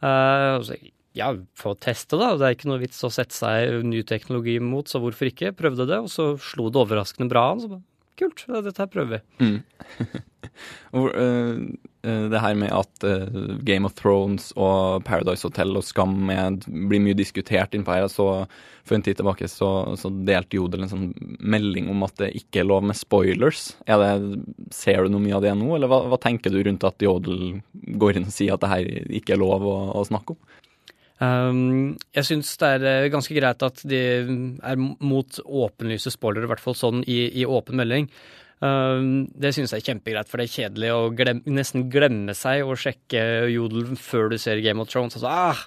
Uh, 0.00 0.56
så, 0.64 0.78
ja, 1.18 1.32
få 1.58 1.74
teste, 1.82 2.16
da. 2.20 2.32
Det 2.38 2.46
er 2.46 2.56
ikke 2.56 2.70
noe 2.70 2.80
vits 2.82 3.02
å 3.04 3.12
sette 3.12 3.36
seg 3.36 3.82
ny 3.86 4.02
teknologi 4.08 4.56
mot, 4.62 4.88
så 4.88 5.02
hvorfor 5.02 5.30
ikke? 5.30 5.52
Prøvde 5.58 5.88
det, 5.90 5.98
og 6.00 6.10
så 6.12 6.32
slo 6.40 6.70
det 6.72 6.80
overraskende 6.80 7.30
bra 7.30 7.50
an. 7.52 7.64
Så 7.64 7.80
kult, 8.20 8.38
dette 8.66 8.82
her 8.82 8.92
prøver 8.92 9.12
vi. 9.16 9.20
Mm. 9.44 9.58
det 12.30 12.42
her 12.42 12.54
med 12.58 12.70
at 12.74 12.94
Game 13.66 13.86
of 13.88 13.94
Thrones 13.98 14.44
og 14.56 15.04
Paradise 15.06 15.46
Hotel 15.46 15.70
og 15.78 15.84
Skam 15.86 16.12
blir 16.66 17.02
mye 17.02 17.18
diskutert 17.18 17.74
innpå 17.76 17.90
her. 17.96 18.06
Så 18.12 18.26
for 18.90 18.96
en 18.96 19.04
tid 19.06 19.20
tilbake 19.20 19.46
så, 19.48 19.70
så 20.00 20.10
delte 20.26 20.58
Jodel 20.58 20.84
en 20.84 20.90
sånn 20.90 21.10
melding 21.38 21.90
om 21.92 22.02
at 22.06 22.16
det 22.18 22.32
ikke 22.40 22.62
er 22.62 22.70
lov 22.70 22.86
med 22.88 22.98
spoilers. 22.98 23.74
Det, 23.86 24.10
ser 24.74 25.04
du 25.04 25.14
noe 25.14 25.22
mye 25.22 25.36
av 25.36 25.44
det 25.44 25.52
nå, 25.58 25.68
eller 25.76 25.90
hva, 25.90 26.02
hva, 26.10 26.18
tenker 26.20 26.52
du 26.52 26.58
rundt 26.66 26.86
at 26.88 27.04
Jodel 27.04 27.60
går 28.00 28.18
inn 28.18 28.26
og 28.26 28.34
sier 28.34 28.56
at 28.56 28.64
det 28.64 28.72
her 28.72 28.90
ikke 29.20 29.36
er 29.36 29.42
lov 29.42 29.66
å, 29.68 29.76
å 30.00 30.02
snakke 30.08 30.34
om? 30.34 30.40
Um, 31.20 31.98
jeg 32.16 32.24
syns 32.24 32.54
det 32.62 32.68
er 32.78 32.84
eh, 32.88 33.08
ganske 33.12 33.34
greit 33.36 33.64
at 33.66 33.82
de 33.84 33.98
er 34.64 34.78
mot 34.80 35.40
åpenlyse 35.44 36.12
spoilere, 36.14 36.48
i 36.48 36.50
hvert 36.52 36.62
fall 36.64 36.78
sånn 36.78 37.02
i, 37.04 37.26
i 37.42 37.44
åpen 37.44 37.76
melding. 37.76 38.08
Um, 38.60 39.26
det 39.40 39.54
syns 39.56 39.72
jeg 39.72 39.82
er 39.82 39.88
kjempegreit, 39.92 40.28
for 40.28 40.40
det 40.40 40.48
er 40.48 40.54
kjedelig 40.54 40.92
å 40.92 41.02
glem, 41.16 41.42
nesten 41.48 41.88
glemme 41.92 42.36
seg 42.36 42.64
å 42.64 42.76
sjekke 42.76 43.22
Jodel 43.52 43.94
før 44.00 44.32
du 44.32 44.38
ser 44.40 44.60
Game 44.64 44.80
of 44.80 44.88
Thrones. 44.92 45.16
Altså, 45.16 45.28
ah, 45.28 45.60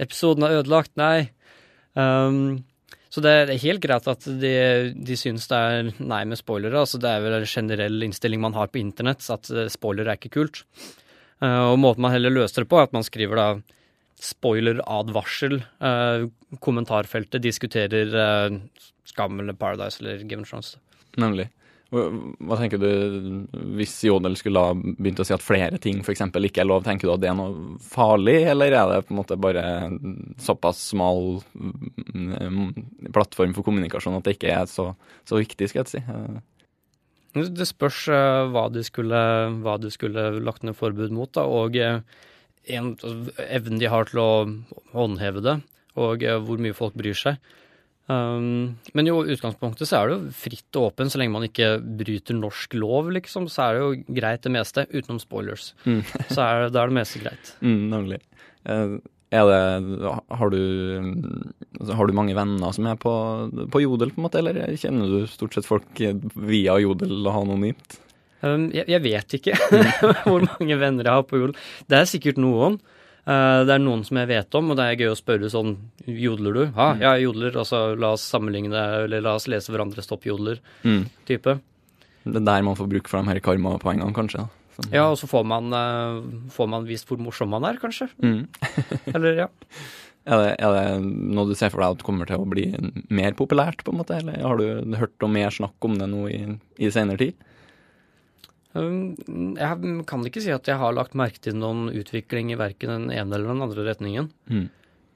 episoden 0.00 0.44
er 0.44 0.60
ødelagt, 0.60 0.92
nei. 1.00 1.30
Um, 1.96 2.62
så 3.10 3.24
det 3.24 3.32
er 3.34 3.56
helt 3.64 3.82
greit 3.82 4.06
at 4.06 4.28
de, 4.40 4.54
de 4.94 5.16
syns 5.18 5.48
det 5.50 5.58
er 5.58 5.90
nei 5.98 6.22
med 6.30 6.38
spoilere. 6.38 6.84
Altså, 6.84 7.00
det 7.02 7.10
er 7.10 7.24
vel 7.24 7.40
en 7.40 7.50
generell 7.50 8.06
innstilling 8.06 8.40
man 8.44 8.54
har 8.54 8.70
på 8.70 8.78
internett, 8.78 9.24
at 9.34 9.50
eh, 9.50 9.72
spoilere 9.72 10.12
er 10.12 10.20
ikke 10.20 10.36
kult. 10.36 10.62
Uh, 11.40 11.72
og 11.72 11.80
måten 11.80 12.04
man 12.04 12.12
heller 12.14 12.32
løser 12.32 12.62
det 12.62 12.70
på, 12.70 12.78
er 12.78 12.88
at 12.88 12.94
man 12.94 13.04
skriver 13.04 13.40
da 13.40 13.48
spoiler-advarsel. 14.20 15.60
Uh, 15.80 16.28
kommentarfeltet 16.62 17.42
diskuterer 17.44 18.12
uh, 18.14 18.58
Skam 19.08 19.40
eller 19.40 19.56
Paradise 19.58 20.02
eller 20.02 20.24
Game 20.28 20.44
of 20.44 20.50
Thrones. 20.52 20.76
Nemlig. 21.20 21.48
Hva 21.90 22.54
tenker 22.54 22.78
du 22.78 22.90
hvis 23.74 23.96
Jodel 24.06 24.36
skulle 24.38 24.62
ha 24.62 24.74
begynt 24.78 25.18
å 25.22 25.24
si 25.26 25.34
at 25.34 25.42
flere 25.42 25.80
ting 25.82 26.04
f.eks. 26.04 26.22
ikke 26.30 26.62
er 26.62 26.68
lov, 26.68 26.84
tenker 26.86 27.08
du 27.08 27.14
at 27.16 27.22
det 27.24 27.32
er 27.32 27.34
noe 27.34 27.80
farlig, 27.82 28.44
eller 28.52 28.70
er 28.70 28.92
det 28.92 29.00
på 29.08 29.14
en 29.14 29.18
måte 29.18 29.38
bare 29.40 29.64
såpass 30.38 30.84
smal 30.92 31.40
mm, 31.58 33.10
plattform 33.10 33.56
for 33.56 33.66
kommunikasjon 33.66 34.20
at 34.20 34.28
det 34.28 34.36
ikke 34.36 34.54
er 34.54 34.70
så, 34.70 34.92
så 35.26 35.40
viktig, 35.42 35.72
skal 35.72 35.82
jeg 35.82 35.96
si? 35.96 36.04
Det 37.50 37.66
spørs 37.66 38.04
uh, 38.14 38.46
hva, 38.54 38.68
du 38.70 38.84
skulle, 38.86 39.18
hva 39.66 39.74
du 39.82 39.90
skulle 39.90 40.30
lagt 40.46 40.62
ned 40.66 40.78
forbud 40.78 41.10
mot, 41.14 41.32
da, 41.34 41.42
og 41.42 41.74
en, 42.76 42.94
evnen 43.46 43.80
de 43.80 43.90
har 43.90 44.10
til 44.10 44.22
å 44.22 44.30
håndheve 44.94 45.42
det, 45.44 45.56
og 46.00 46.24
uh, 46.26 46.38
hvor 46.44 46.62
mye 46.62 46.76
folk 46.76 46.96
bryr 46.98 47.18
seg. 47.18 47.40
Um, 48.10 48.74
men 48.96 49.06
i 49.06 49.12
utgangspunktet 49.12 49.86
så 49.86 50.00
er 50.00 50.08
det 50.08 50.16
jo 50.16 50.32
fritt 50.34 50.78
og 50.80 50.88
åpent, 50.88 51.12
så 51.12 51.20
lenge 51.20 51.34
man 51.36 51.46
ikke 51.46 51.76
bryter 51.78 52.34
norsk 52.34 52.74
lov, 52.78 53.12
liksom, 53.14 53.46
så 53.52 53.68
er 53.68 53.76
det 53.76 53.84
jo 53.84 54.18
greit 54.18 54.42
det 54.46 54.54
meste, 54.56 54.86
utenom 54.90 55.22
spoilers. 55.22 55.72
Mm. 55.86 56.02
så 56.34 56.42
er 56.42 56.64
det, 56.64 56.74
da 56.74 56.82
er 56.82 56.90
det 56.90 56.98
meste 56.98 57.22
greit. 57.22 57.54
Mm, 57.62 57.80
nemlig. 57.92 58.20
Er 58.66 59.46
det 59.46 59.58
har 60.10 60.50
du, 60.50 60.62
altså, 61.78 61.94
har 61.94 62.08
du, 62.10 62.16
mange 62.18 62.34
venner 62.34 62.74
som 62.74 62.88
er 62.90 62.98
på, 62.98 63.12
på, 63.70 63.82
Jodel, 63.84 64.10
på 64.10 64.18
en 64.18 64.26
måte, 64.26 64.40
eller 64.42 64.58
kjenner 64.74 65.06
du 65.06 65.30
stort 65.30 65.54
sett 65.54 65.68
folk 65.68 66.02
via 66.34 66.74
Jodel 66.82 67.30
anonymt? 67.30 68.00
Um, 68.40 68.70
jeg, 68.72 68.86
jeg, 68.88 69.02
vet 69.04 69.36
ikke 69.36 69.56
hvor 70.24 70.46
mange 70.46 70.78
venner 70.80 71.06
jeg 71.06 71.12
har 71.12 71.26
på 71.28 71.40
Jodel. 71.40 71.56
Det 71.90 71.98
er 71.98 72.08
sikkert 72.08 72.40
noen. 72.40 72.78
Uh, 73.28 73.62
det 73.68 73.74
er 73.74 73.82
noen 73.82 74.02
som 74.06 74.16
jeg 74.16 74.30
vet 74.30 74.56
om, 74.56 74.72
og 74.72 74.78
det 74.78 74.86
er 74.86 75.02
gøy 75.02 75.10
å 75.12 75.18
spørre 75.18 75.50
sånn 75.52 75.74
Jodler 76.08 76.56
du? 76.56 76.62
Ja, 76.64 76.86
mm. 76.96 77.02
jeg 77.04 77.26
jodler. 77.26 77.58
Altså 77.62 77.82
la 78.00 78.14
oss 78.16 78.24
sammenligne, 78.32 78.86
eller 79.04 79.26
la 79.26 79.36
oss 79.36 79.48
lese 79.50 79.74
hverandres 79.74 80.08
toppjodler-type. 80.10 81.58
Mm. 81.58 81.66
Det 82.24 82.40
er 82.40 82.48
der 82.48 82.64
man 82.64 82.78
får 82.78 82.88
bruk 82.90 83.10
for 83.10 83.20
de 83.20 83.32
her 83.32 83.42
karmapoengene, 83.44 84.16
kanskje? 84.16 84.46
Sånn. 84.76 84.92
Ja, 84.94 85.08
og 85.10 85.18
så 85.20 85.28
får 85.28 85.44
man, 85.48 85.72
uh, 85.74 86.48
får 86.54 86.70
man, 86.72 86.88
vist 86.88 87.08
hvor 87.10 87.20
morsom 87.20 87.52
man 87.52 87.66
er, 87.68 87.80
kanskje. 87.82 88.08
Mm. 88.24 88.46
eller, 89.14 89.44
ja. 89.46 89.50
Er 90.30 90.36
det, 90.36 90.48
er 90.60 90.74
det, 90.76 91.12
noe 91.32 91.48
du 91.48 91.54
ser 91.56 91.70
for 91.72 91.80
deg 91.80 91.94
at 91.96 92.02
kommer 92.04 92.28
til 92.28 92.42
å 92.42 92.46
bli 92.46 92.66
mer 93.08 93.32
populært, 93.38 93.80
på 93.86 93.90
en 93.90 94.02
måte? 94.02 94.18
Eller 94.20 94.42
har 94.44 94.60
du 94.60 94.98
hørt 95.00 95.24
om 95.24 95.32
mer 95.32 95.50
snakk 95.54 95.88
om 95.88 95.96
det 95.96 96.06
nå 96.12 96.26
i, 96.28 96.40
i 96.76 96.90
senere 96.92 97.22
tid? 97.22 97.46
Um, 98.70 99.16
jeg 99.58 100.02
kan 100.06 100.26
ikke 100.26 100.42
si 100.44 100.52
at 100.54 100.68
jeg 100.70 100.78
har 100.78 100.94
lagt 100.94 101.16
merke 101.18 101.42
til 101.42 101.56
noen 101.58 101.88
utvikling 101.90 102.52
i 102.52 102.58
verken 102.58 102.92
den 102.92 103.08
ene 103.10 103.34
eller 103.34 103.50
den 103.50 103.64
andre 103.66 103.86
retningen. 103.88 104.30
Mm. 104.50 104.68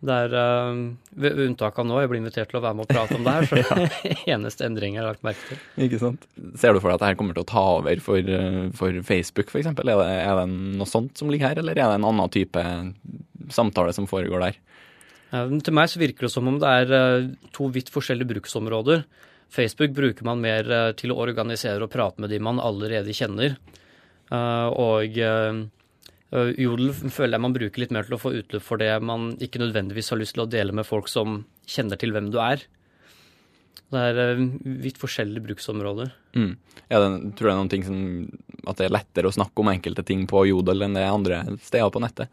Det 0.04 0.14
er 0.26 0.34
uh, 0.36 0.80
ved 1.16 1.38
unntak 1.46 1.78
av 1.80 1.86
nå, 1.88 2.00
jeg 2.02 2.10
blir 2.10 2.20
invitert 2.20 2.50
til 2.50 2.58
å 2.58 2.64
være 2.64 2.76
med 2.76 2.84
og 2.84 2.90
prate 2.90 3.16
om 3.16 3.24
det 3.24 3.34
her, 3.36 3.46
så 3.48 3.60
det 3.62 4.10
er 4.10 4.24
eneste 4.34 4.66
endring 4.66 4.98
jeg 4.98 5.04
har 5.04 5.14
lagt 5.14 5.24
merke 5.24 5.46
til. 5.48 5.62
Ikke 5.86 6.00
sant. 6.02 6.26
Ser 6.60 6.74
du 6.74 6.82
for 6.82 6.90
deg 6.90 6.98
at 6.98 7.04
det 7.04 7.12
her 7.12 7.20
kommer 7.20 7.36
til 7.36 7.46
å 7.46 7.50
ta 7.54 7.64
over 7.78 8.04
for, 8.04 8.34
uh, 8.34 8.66
for 8.76 9.00
Facebook 9.06 9.52
f.eks.? 9.52 9.70
Er, 9.70 9.86
det, 9.86 9.96
er 10.26 10.40
det 10.42 10.46
noe 10.80 10.90
sånt 10.90 11.20
som 11.20 11.30
ligger 11.32 11.54
her, 11.54 11.62
eller 11.62 11.78
er 11.78 11.94
det 11.94 12.00
en 12.00 12.08
annen 12.10 12.34
type 12.34 12.64
samtale 13.54 13.94
som 13.96 14.08
foregår 14.10 14.48
der? 14.48 14.58
Uh, 15.30 15.46
til 15.64 15.78
meg 15.78 15.94
så 15.94 16.02
virker 16.02 16.26
det 16.26 16.34
som 16.34 16.50
om 16.50 16.58
det 16.62 16.74
er 16.82 16.92
uh, 16.92 17.30
to 17.54 17.70
vidt 17.72 17.94
forskjellige 17.94 18.34
bruksområder. 18.34 19.06
Facebook 19.52 19.94
bruker 19.94 20.26
man 20.26 20.42
mer 20.42 20.70
eh, 20.70 20.90
til 20.98 21.14
å 21.14 21.20
organisere 21.22 21.84
og 21.84 21.92
prate 21.92 22.22
med 22.22 22.32
de 22.32 22.40
man 22.42 22.60
allerede 22.62 23.14
kjenner. 23.14 23.56
Eh, 24.32 24.68
og 24.70 25.18
eh, 25.18 25.64
Jodel 26.58 26.90
føler 27.14 27.36
jeg 27.36 27.44
man 27.44 27.54
bruker 27.54 27.84
litt 27.84 27.92
mer 27.94 28.08
til 28.08 28.16
å 28.16 28.22
få 28.22 28.32
utløp 28.34 28.64
for 28.64 28.80
det 28.82 28.90
man 29.04 29.34
ikke 29.44 29.62
nødvendigvis 29.62 30.10
har 30.10 30.18
lyst 30.18 30.34
til 30.34 30.46
å 30.46 30.50
dele 30.50 30.74
med 30.74 30.88
folk 30.88 31.10
som 31.10 31.44
kjenner 31.70 32.00
til 32.00 32.14
hvem 32.14 32.32
du 32.34 32.40
er. 32.42 32.64
Det 33.94 34.00
er 34.00 34.40
vidt 34.82 34.98
forskjellige 34.98 35.44
bruksområder. 35.44 36.10
Mm. 36.34 36.56
Ja, 36.88 36.98
den, 37.04 37.30
tror 37.36 37.46
det 37.46 37.52
er 37.52 37.60
noen 37.60 37.70
ting 37.70 37.84
som 37.86 37.98
At 38.66 38.80
det 38.80 38.88
er 38.88 38.94
lettere 38.96 39.30
å 39.30 39.34
snakke 39.34 39.62
om 39.62 39.70
enkelte 39.70 40.02
ting 40.06 40.24
på 40.26 40.40
Jodel 40.48 40.86
enn 40.86 40.96
det 40.96 41.04
andre 41.06 41.44
steder 41.62 41.92
på 41.94 42.02
nettet? 42.02 42.32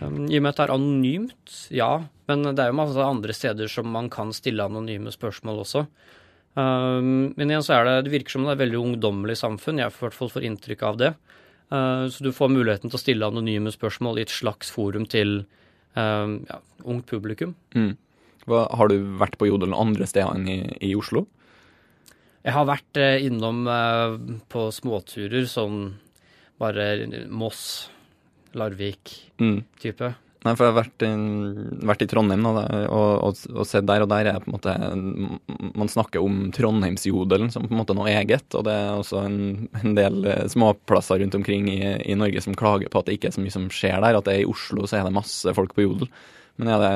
Um, 0.00 0.24
I 0.26 0.40
og 0.40 0.42
med 0.42 0.50
at 0.50 0.58
det 0.58 0.64
er 0.66 0.74
anonymt, 0.74 1.54
ja. 1.74 1.92
Men 2.28 2.46
det 2.50 2.62
er 2.62 2.72
jo 2.72 2.80
masse 2.80 3.04
andre 3.04 3.36
steder 3.36 3.70
som 3.70 3.90
man 3.94 4.10
kan 4.12 4.32
stille 4.34 4.64
anonyme 4.64 5.12
spørsmål 5.14 5.62
også. 5.62 5.84
Um, 6.54 7.34
men 7.34 7.50
igjen 7.50 7.64
så 7.66 7.76
er 7.76 7.88
det, 7.88 7.94
det 8.06 8.14
virker 8.14 8.36
som 8.36 8.46
det 8.46 8.52
er 8.52 8.58
et 8.58 8.64
veldig 8.64 8.80
ungdommelig 8.80 9.38
samfunn. 9.40 9.82
Jeg 9.82 9.94
får 9.94 10.04
i 10.04 10.08
hvert 10.08 10.18
fall 10.20 10.32
får 10.34 10.48
inntrykk 10.48 10.86
av 10.86 11.00
det. 11.00 11.12
Uh, 11.72 12.06
så 12.12 12.26
du 12.26 12.30
får 12.34 12.52
muligheten 12.52 12.90
til 12.90 12.98
å 12.98 13.02
stille 13.02 13.28
anonyme 13.28 13.72
spørsmål 13.74 14.20
i 14.20 14.26
et 14.26 14.34
slags 14.34 14.70
forum 14.74 15.06
til 15.10 15.40
um, 15.98 16.40
ja, 16.48 16.60
ungt 16.84 17.08
publikum. 17.10 17.54
Mm. 17.74 17.94
Hva, 18.48 18.66
har 18.76 18.90
du 18.92 18.98
vært 19.18 19.38
på 19.40 19.48
Jodel 19.48 19.74
andre 19.76 20.06
steder 20.08 20.36
enn 20.36 20.50
i, 20.50 20.60
i 20.84 20.92
Oslo? 20.98 21.24
Jeg 22.44 22.52
har 22.54 22.68
vært 22.68 23.00
uh, 23.00 23.16
innom 23.24 23.64
uh, 23.66 24.18
på 24.52 24.68
småturer, 24.74 25.48
sånn 25.50 25.96
bare 26.60 27.08
Moss, 27.34 27.88
Larvik-type. 28.58 30.10
Mm. 30.10 30.20
Nei, 30.44 30.52
for 30.52 30.66
jeg 30.66 30.74
har 30.74 30.76
vært 30.76 31.02
i, 31.06 31.10
vært 31.88 32.02
i 32.04 32.08
Trondheim 32.10 32.44
og, 32.50 32.58
og, 32.92 33.38
og, 33.48 33.62
sett 33.64 33.86
der, 33.88 34.04
og 34.04 34.10
der 34.12 34.28
er 34.28 34.42
på 34.42 34.50
en 34.50 34.56
måte 34.58 34.74
Man 35.80 35.88
snakker 35.88 36.20
om 36.20 36.50
Trondheimsjodelen 36.52 37.48
som 37.54 37.64
på 37.64 37.72
en 37.72 37.80
måte 37.80 37.96
noe 37.96 38.12
eget, 38.12 38.44
og 38.52 38.66
det 38.68 38.74
er 38.76 38.90
også 38.92 39.22
en, 39.24 39.38
en 39.80 39.96
del 39.96 40.28
småplasser 40.52 41.22
rundt 41.22 41.38
omkring 41.40 41.70
i, 41.72 41.80
i, 42.04 42.18
Norge 42.20 42.44
som 42.44 42.56
klager 42.60 42.92
på 42.92 43.00
at 43.00 43.08
det 43.08 43.16
ikke 43.16 43.30
er 43.32 43.38
så 43.38 43.44
mye 43.44 43.56
som 43.56 43.70
skjer 43.72 44.04
der, 44.04 44.20
at 44.20 44.28
det 44.28 44.36
er 44.36 44.44
i 44.44 44.50
Oslo 44.50 44.84
så 44.84 45.00
er 45.00 45.08
det 45.08 45.16
masse 45.16 45.56
folk 45.56 45.72
på 45.72 45.86
jodel. 45.86 46.12
Men 46.54 46.70
er 46.70 46.78
det, 46.78 46.88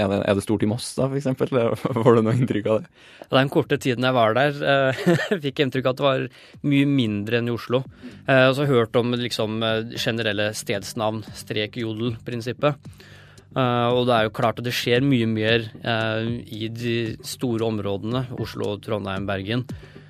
er 0.00 0.08
det, 0.08 0.18
er 0.24 0.36
det 0.38 0.42
stort 0.44 0.62
i 0.64 0.68
Moss, 0.68 0.86
da, 0.96 1.10
f.eks.? 1.12 1.26
Får 1.84 2.16
du 2.16 2.22
noe 2.24 2.36
inntrykk 2.38 2.68
av 2.72 2.78
det? 2.80 2.92
Den 3.34 3.50
korte 3.52 3.76
tiden 3.80 4.06
jeg 4.08 4.16
var 4.16 4.36
der, 4.36 4.56
eh, 4.56 5.00
fikk 5.44 5.60
jeg 5.60 5.68
inntrykk 5.68 5.90
av 5.90 5.92
at 5.92 5.98
det 5.98 6.06
var 6.06 6.24
mye 6.72 6.86
mindre 6.88 7.40
enn 7.40 7.50
i 7.50 7.52
Oslo. 7.52 7.82
Eh, 8.24 8.46
og 8.48 8.54
så 8.56 8.68
hørt 8.70 8.96
om 8.96 9.12
liksom, 9.20 9.58
eh, 9.66 9.98
generelle 10.00 10.48
stedsnavn, 10.56 11.20
strek 11.36 11.76
jodel-prinsippet. 11.82 12.88
og 13.54 14.00
det 14.08 14.14
er 14.14 14.24
jo 14.26 14.32
klart 14.34 14.58
at 14.58 14.66
det 14.66 14.72
skjer 14.74 15.04
mye 15.06 15.28
mer 15.30 15.68
i 16.50 16.66
de 16.74 16.94
store 17.22 17.62
områdene, 17.68 18.24
Oslo, 18.42 18.72
Trondheim, 18.82 19.28
Bergen, 19.28 19.62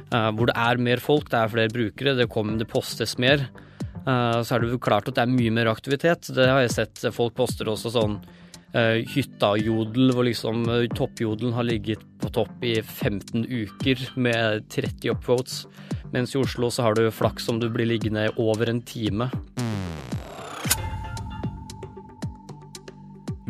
hvor 0.09 0.49
det 0.49 0.55
er 0.57 0.81
mer 0.81 1.03
folk, 1.05 1.29
det 1.29 1.43
er 1.43 1.53
flere 1.53 1.75
brukere, 1.75 2.15
det, 2.17 2.29
kom, 2.33 2.55
det 2.57 2.71
postes 2.71 3.19
mer. 3.21 3.45
så 4.07 4.49
er 4.49 4.65
det 4.65 4.71
jo 4.73 4.81
klart 4.81 5.11
at 5.11 5.19
det 5.19 5.27
er 5.27 5.35
mye 5.35 5.53
mer 5.53 5.69
aktivitet. 5.75 6.33
Det 6.33 6.49
har 6.49 6.63
jeg 6.65 6.73
sett. 6.73 7.05
Folk 7.13 7.37
poster 7.37 7.69
også 7.69 7.93
sånn 7.93 8.17
uh, 8.75 9.01
hytta-jodel, 9.15 10.13
hvor 10.15 10.27
liksom 10.29 10.67
uh, 10.69 10.85
toppjodelen 10.95 11.55
har 11.57 11.67
ligget 11.67 12.05
på 12.21 12.31
topp 12.35 12.65
i 12.67 12.77
15 12.83 13.47
uker 13.47 14.07
med 14.17 14.69
30 14.75 15.15
upvotes. 15.15 15.65
Mens 16.15 16.35
i 16.35 16.39
Oslo 16.39 16.71
så 16.71 16.87
har 16.87 16.95
du 16.99 17.09
flaks 17.11 17.49
om 17.51 17.59
du 17.63 17.69
blir 17.73 17.89
liggende 17.91 18.29
over 18.37 18.71
en 18.71 18.83
time. 18.83 19.31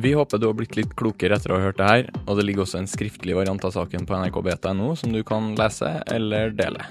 Vi 0.04 0.12
håper 0.12 0.38
du 0.38 0.46
har 0.46 0.56
blitt 0.58 0.76
litt 0.76 0.90
klokere 0.98 1.38
etter 1.38 1.52
å 1.54 1.56
ha 1.56 1.68
hørt 1.68 1.78
det 1.78 1.86
her, 1.88 2.08
og 2.26 2.36
det 2.36 2.44
ligger 2.44 2.66
også 2.66 2.82
en 2.82 2.90
skriftlig 2.90 3.36
variant 3.38 3.62
av 3.64 3.72
saken 3.72 4.04
på 4.04 4.18
nrkbeta.no 4.18 4.90
som 5.00 5.14
du 5.14 5.22
kan 5.24 5.54
lese 5.56 5.94
eller 6.12 6.52
dele. 6.52 6.84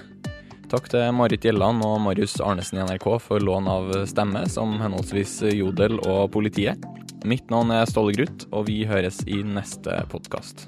Takk 0.72 0.88
til 0.90 1.12
Marit 1.14 1.44
Gjelland 1.46 1.84
og 1.86 2.00
Marius 2.02 2.40
Arnesen 2.42 2.80
i 2.80 2.86
NRK 2.88 3.06
for 3.22 3.44
lån 3.44 3.70
av 3.70 3.94
stemme 4.10 4.42
som 4.50 4.74
henholdsvis 4.82 5.36
Jodel 5.52 6.00
og 6.00 6.32
Politiet. 6.34 6.82
Mitt 7.24 7.48
navn 7.48 7.70
er 7.72 7.86
Ståle 7.88 8.12
Gruth, 8.12 8.44
og 8.52 8.66
vi 8.68 8.82
høres 8.84 9.22
i 9.24 9.38
neste 9.48 9.96
podkast. 10.12 10.66